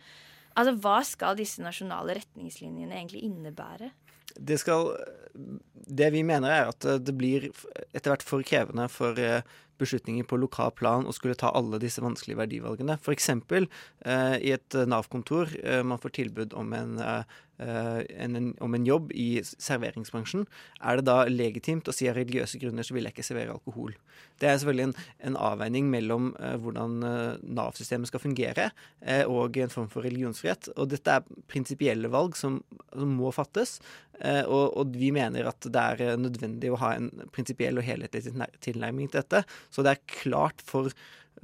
Altså, 0.58 0.74
Hva 0.82 1.04
skal 1.06 1.38
disse 1.38 1.62
nasjonale 1.62 2.18
retningslinjene 2.18 2.98
egentlig 2.98 3.28
innebære? 3.28 3.92
Det, 4.40 4.60
skal, 4.62 4.94
det 5.34 6.12
vi 6.16 6.24
mener, 6.26 6.50
er 6.52 6.72
at 6.74 6.88
det 7.06 7.16
blir 7.18 7.50
etter 7.94 8.14
hvert 8.14 8.26
for 8.26 8.46
krevende 8.48 8.90
for 8.92 9.20
eh, 9.20 9.42
beslutninger 9.82 10.28
på 10.28 10.40
lokal 10.42 10.72
plan 10.78 11.08
å 11.08 11.14
skulle 11.16 11.38
ta 11.40 11.52
alle 11.56 11.80
disse 11.82 12.04
vanskelige 12.04 12.40
verdivalgene. 12.42 12.98
F.eks. 13.02 13.30
Eh, 13.34 14.36
i 14.40 14.54
et 14.56 14.78
Nav-kontor 14.90 15.54
eh, 15.64 15.82
man 15.86 16.02
får 16.02 16.16
tilbud 16.20 16.56
om 16.60 16.74
en, 16.78 17.00
eh, 17.02 17.40
en, 17.58 18.36
en, 18.36 18.48
om 18.66 18.74
en, 18.76 18.86
jobb 18.88 19.12
i 19.16 19.28
serveringsbransjen. 19.44 20.48
Er 20.82 21.00
det 21.00 21.06
da 21.08 21.24
legitimt 21.30 21.88
å 21.88 21.94
si 21.96 22.10
av 22.10 22.18
religiøse 22.18 22.60
grunner 22.62 22.86
så 22.86 22.96
vil 22.96 23.08
jeg 23.08 23.16
ikke 23.16 23.26
servere 23.28 23.54
alkohol? 23.56 23.94
Det 24.42 24.50
er 24.50 24.58
selvfølgelig 24.60 24.88
en, 24.90 24.96
en 25.30 25.38
avveining 25.50 25.90
mellom 25.92 26.32
eh, 26.40 26.56
hvordan 26.62 26.96
eh, 27.08 27.44
Nav-systemet 27.56 28.10
skal 28.10 28.24
fungere 28.24 28.70
eh, 29.00 29.24
og 29.30 29.58
en 29.62 29.74
form 29.74 29.90
for 29.94 30.06
religionsfrihet. 30.06 30.72
Og 30.76 30.90
dette 30.92 31.18
er 31.20 31.44
prinsipielle 31.52 32.12
valg 32.14 32.38
som, 32.40 32.60
som 32.92 33.14
må 33.20 33.34
fattes. 33.36 33.80
Og, 34.24 34.76
og, 34.78 34.92
vi 34.94 35.10
mener 35.12 35.48
at 35.50 35.66
det 35.74 35.82
er 35.82 36.20
nødvendig 36.22 36.70
å 36.72 36.78
ha 36.84 36.92
en 36.96 37.08
prinsipiell 37.34 37.80
og 37.82 37.84
helhetlig 37.84 38.22
tilnærming 38.64 39.10
til 39.10 39.20
dette. 39.20 39.42
Så 39.74 39.84
det 39.84 39.96
er 39.96 40.04
klart 40.22 40.62
for 40.64 40.94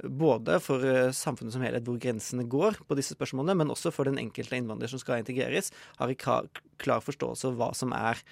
både 0.04 0.58
for 0.64 0.84
samfunnet 1.16 1.54
som 1.54 1.64
helhet 1.64 1.86
hvor 1.86 1.98
grensene 2.00 2.46
går 2.48 2.78
på 2.88 2.98
disse 2.98 3.16
spørsmålene, 3.16 3.58
men 3.62 3.72
også 3.74 3.92
for 3.94 4.08
den 4.08 4.20
enkelte 4.22 4.58
innvandrer 4.58 4.92
som 4.92 5.02
skal 5.02 5.22
integreres, 5.22 5.72
har 5.98 6.12
en 6.12 6.50
klar 6.80 7.04
forståelse 7.04 7.50
av 7.50 7.58
hva 7.60 7.72
som 7.76 7.94
er 7.96 8.22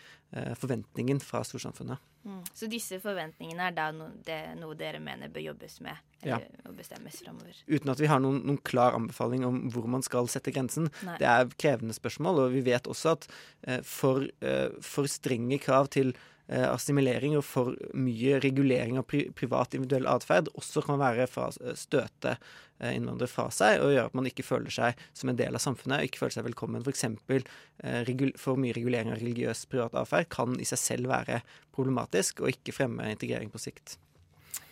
forventningen 0.61 1.23
fra 1.25 1.41
storsamfunnet. 1.47 2.01
Mm. 2.29 2.43
Så 2.55 2.67
disse 2.69 2.99
forventningene 3.01 3.71
er 3.71 3.75
da 3.77 3.87
no, 3.95 4.09
det, 4.27 4.37
noe 4.59 4.77
dere 4.77 5.01
mener 5.01 5.31
bør 5.33 5.47
jobbes 5.47 5.79
med 5.85 5.97
eller 6.21 6.49
ja. 6.51 6.73
bestemmes 6.77 7.21
framover? 7.23 7.61
Uten 7.71 7.93
at 7.93 8.03
vi 8.03 8.11
har 8.11 8.21
noen, 8.21 8.41
noen, 8.45 8.59
klar 8.67 8.97
anbefaling 8.99 9.47
om 9.49 9.61
hvor 9.73 9.87
man 9.91 10.05
skal 10.05 10.29
sette 10.29 10.53
grensen. 10.53 10.91
Nei. 11.07 11.17
Det 11.23 11.29
er 11.31 11.55
krevende 11.57 11.97
spørsmål, 11.97 12.43
og 12.45 12.57
vi 12.57 12.65
vet 12.67 12.91
også 12.91 13.15
at 13.15 13.29
eh, 13.65 13.81
for, 13.87 14.27
eh, 14.45 14.75
for 14.85 15.09
strenge 15.09 15.61
krav 15.63 15.89
til 15.95 16.13
Eh, 16.49 16.65
og 16.65 17.45
for 17.45 17.77
mye 17.93 18.39
regulering 18.41 18.97
av 18.97 19.05
pri 19.11 19.27
privat 19.37 19.77
individuell 19.77 20.09
atferd 20.09 20.49
også 20.57 20.83
kan 20.87 21.01
være 21.01 21.27
fra, 21.29 21.51
eh, 21.61 21.77
støte 21.77 22.39
eh, 22.81 22.95
innvandrere 22.97 23.29
fra 23.29 23.51
seg 23.53 23.83
og 23.83 23.93
gjøre 23.93 24.07
at 24.09 24.17
man 24.17 24.31
ikke 24.31 24.47
føler 24.47 24.73
seg 24.73 25.07
som 25.13 25.29
en 25.29 25.37
del 25.37 25.55
av 25.55 25.61
samfunnet 25.61 26.01
og 26.01 26.09
ikke 26.09 26.23
føler 26.25 26.39
seg 26.39 26.49
velkommen. 26.49 26.83
F.eks. 26.87 27.05
For, 27.29 28.35
for 28.41 28.61
mye 28.61 28.77
regulering 28.77 29.13
av 29.13 29.21
religiøs 29.21 29.67
privat 29.69 29.95
atferd 29.95 30.31
kan 30.33 30.57
i 30.57 30.69
seg 30.69 30.81
selv 30.81 31.13
være 31.13 31.43
problematisk 31.77 32.41
og 32.41 32.55
ikke 32.55 32.77
fremme 32.81 33.13
integrering 33.13 33.53
på 33.53 33.61
sikt. 33.61 33.99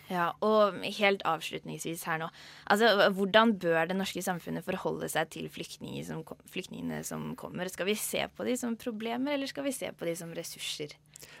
Ja, 0.07 0.29
og 0.39 0.77
helt 0.95 1.23
avslutningsvis 1.27 2.05
her 2.07 2.21
nå. 2.21 2.29
Altså, 2.71 3.09
Hvordan 3.11 3.57
bør 3.59 3.89
det 3.89 3.97
norske 3.99 4.23
samfunnet 4.23 4.63
forholde 4.63 5.09
seg 5.11 5.27
til 5.35 5.49
flyktningene 5.51 6.05
som, 6.07 6.21
flyktningene 6.47 7.01
som 7.03 7.33
kommer? 7.39 7.67
Skal 7.71 7.89
vi 7.89 7.97
se 7.99 8.23
på 8.31 8.47
de 8.47 8.55
som 8.59 8.77
problemer, 8.79 9.35
eller 9.35 9.51
skal 9.51 9.67
vi 9.67 9.75
se 9.75 9.91
på 9.91 10.07
de 10.07 10.15
som 10.15 10.31
ressurser? 10.35 10.95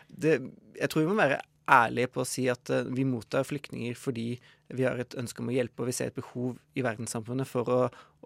Det, 0.07 0.39
jeg 0.77 0.91
tror 0.91 1.05
vi 1.05 1.11
må 1.11 1.19
være 1.19 1.41
ærlige 1.67 2.11
på 2.13 2.23
å 2.23 2.27
si 2.27 2.45
at 2.51 2.71
uh, 2.71 2.85
vi 2.95 3.05
mottar 3.07 3.47
flyktninger 3.47 3.97
fordi 3.99 4.37
vi 4.75 4.83
har 4.83 4.99
et 4.99 5.15
ønske 5.15 5.39
om 5.39 5.47
å 5.47 5.55
hjelpe, 5.55 5.79
og 5.79 5.87
vi 5.87 5.95
ser 5.95 6.09
et 6.11 6.17
behov 6.17 6.57
i 6.75 6.83
verdenssamfunnet 6.83 7.47
for 7.47 7.69
å, 7.71 7.77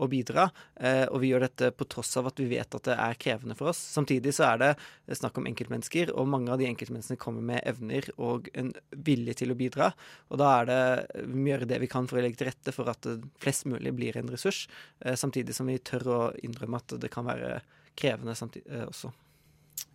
å 0.02 0.08
bidra. 0.10 0.48
Eh, 0.74 1.04
og 1.06 1.22
vi 1.22 1.30
gjør 1.30 1.46
dette 1.46 1.70
på 1.78 1.86
tross 1.86 2.16
av 2.18 2.32
at 2.32 2.42
vi 2.42 2.48
vet 2.50 2.78
at 2.78 2.88
det 2.88 2.96
er 2.98 3.20
krevende 3.22 3.54
for 3.60 3.70
oss. 3.70 3.82
Samtidig 3.94 4.34
så 4.34 4.48
er 4.48 4.62
det 4.64 4.72
snakk 5.20 5.38
om 5.38 5.46
enkeltmennesker, 5.52 6.10
og 6.18 6.32
mange 6.34 6.50
av 6.50 6.58
de 6.58 6.66
enkeltmenneskene 6.72 7.22
kommer 7.22 7.46
med 7.46 7.62
evner 7.70 8.10
og 8.18 8.50
en 8.58 8.74
vilje 9.06 9.38
til 9.44 9.54
å 9.54 9.60
bidra. 9.60 9.92
Og 10.34 10.42
da 10.42 10.50
er 10.58 10.72
det 10.72 10.82
vi 11.28 11.38
må 11.38 11.54
gjøre 11.54 11.70
det 11.76 11.82
vi 11.86 11.92
kan 11.94 12.10
for 12.10 12.18
å 12.18 12.26
legge 12.26 12.42
til 12.42 12.50
rette 12.50 12.74
for 12.74 12.90
at 12.90 13.10
flest 13.44 13.70
mulig 13.70 13.94
blir 13.98 14.18
en 14.18 14.34
ressurs, 14.34 14.66
eh, 15.06 15.14
samtidig 15.14 15.54
som 15.58 15.70
vi 15.70 15.78
tør 15.78 16.10
å 16.10 16.22
innrømme 16.42 16.82
at 16.82 16.98
det 17.06 17.14
kan 17.14 17.30
være 17.30 17.60
krevende 18.02 18.34
samtidig, 18.40 18.66
også. 18.88 19.14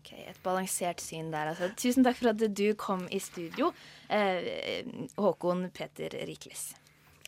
Ok, 0.07 0.13
Et 0.29 0.43
balansert 0.43 1.01
syn 1.03 1.33
der, 1.33 1.49
altså. 1.51 1.73
Tusen 1.75 2.05
takk 2.07 2.21
for 2.21 2.31
at 2.31 2.43
du 2.55 2.67
kom 2.79 3.09
i 3.11 3.19
studio, 3.19 3.73
eh, 4.09 4.87
Håkon 5.19 5.67
Peter 5.75 6.15
Rikles. 6.29 6.77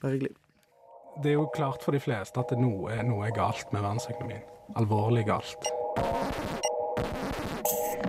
Bare 0.01 0.13
hyggelig. 0.13 0.37
Det 1.23 1.33
er 1.33 1.35
jo 1.35 1.49
klart 1.51 1.83
for 1.83 1.91
de 1.91 1.99
fleste 1.99 2.39
at 2.39 2.55
noe, 2.55 2.95
noe 3.03 3.27
er 3.27 3.35
galt 3.35 3.73
med 3.73 3.83
verdensøkonomien. 3.83 4.45
Alvorlig 4.79 5.27
galt. 5.27 5.59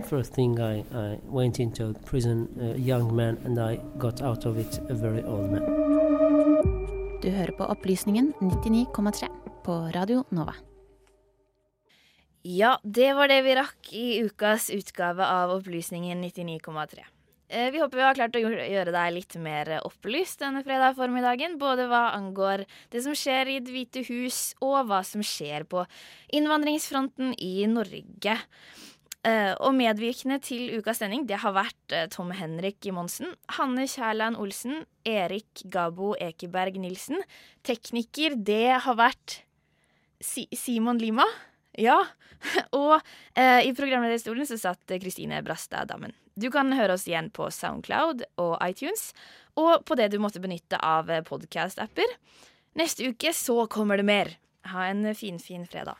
First 0.06 0.34
thing 0.34 0.60
I, 0.60 0.86
I 0.94 1.18
went 1.26 1.60
into 1.60 1.94
prison, 2.06 2.48
a 2.62 2.78
young 2.78 3.16
man, 3.16 3.40
and 3.46 3.58
I 3.58 3.80
got 3.98 4.22
out 4.22 4.46
of 4.46 4.58
it 4.58 4.80
a 4.90 4.94
very 4.94 5.24
old 5.24 5.50
man. 5.50 5.66
Du 7.24 7.30
hører 7.30 7.52
på 7.58 7.66
Opplysningen 7.66 8.34
99,3 8.40 9.30
på 9.66 9.82
Radio 9.96 10.24
Nova. 10.30 10.69
Ja, 12.42 12.78
det 12.84 13.14
var 13.18 13.28
det 13.28 13.42
vi 13.44 13.56
rakk 13.58 13.90
i 13.92 14.08
ukas 14.24 14.70
utgave 14.72 15.26
av 15.28 15.52
Opplysningen 15.58 16.24
99,3. 16.24 17.04
Eh, 17.50 17.72
vi 17.72 17.80
håper 17.82 17.98
vi 17.98 18.04
har 18.06 18.16
klart 18.16 18.38
å 18.38 18.42
gjøre 18.44 18.94
deg 18.94 19.14
litt 19.16 19.36
mer 19.42 19.72
opplyst 19.82 20.44
denne 20.44 20.62
fredag 20.64 20.96
formiddagen. 20.96 21.58
Både 21.60 21.90
hva 21.90 22.12
angår 22.14 22.64
det 22.94 23.02
som 23.04 23.18
skjer 23.18 23.50
i 23.50 23.58
Det 23.60 23.74
hvite 23.74 24.04
hus, 24.08 24.54
og 24.62 24.86
hva 24.88 25.02
som 25.04 25.24
skjer 25.26 25.66
på 25.68 25.84
innvandringsfronten 26.32 27.34
i 27.42 27.66
Norge. 27.68 28.38
Eh, 29.28 29.52
og 29.60 29.76
medvirkende 29.76 30.38
til 30.40 30.78
ukas 30.80 31.02
sending 31.02 31.26
det 31.28 31.42
har 31.42 31.52
vært 31.58 31.92
eh, 31.92 32.08
Tom 32.08 32.32
Henrik 32.32 32.88
Monsen, 32.96 33.34
Hanne 33.58 33.84
Kjærland 33.84 34.40
Olsen, 34.40 34.86
Erik 35.04 35.66
Gabo 35.68 36.14
Ekeberg 36.16 36.80
Nilsen. 36.80 37.20
Tekniker 37.68 38.38
det 38.40 38.80
har 38.86 38.96
vært 38.96 39.42
Simon 40.24 41.02
Lima. 41.02 41.28
Ja, 41.78 42.00
og 42.82 42.98
eh, 43.36 43.68
i 43.68 43.76
programlederstolen 43.78 44.48
så 44.50 44.58
satt 44.60 44.98
Kristine 45.02 45.42
Brastad 45.46 45.92
Dammen. 45.92 46.16
Du 46.40 46.48
kan 46.54 46.72
høre 46.74 46.96
oss 46.96 47.08
igjen 47.10 47.30
på 47.36 47.50
Soundcloud 47.52 48.24
og 48.40 48.54
iTunes, 48.64 49.12
og 49.60 49.84
på 49.86 49.98
det 50.00 50.10
du 50.14 50.20
måtte 50.24 50.42
benytte 50.42 50.80
av 50.80 51.12
podkast-apper. 51.28 52.16
Neste 52.80 53.12
uke 53.12 53.34
så 53.36 53.66
kommer 53.68 54.00
det 54.00 54.08
mer. 54.08 54.38
Ha 54.72 54.88
en 54.88 55.04
finfin 55.12 55.42
fin 55.44 55.68
fredag. 55.68 56.00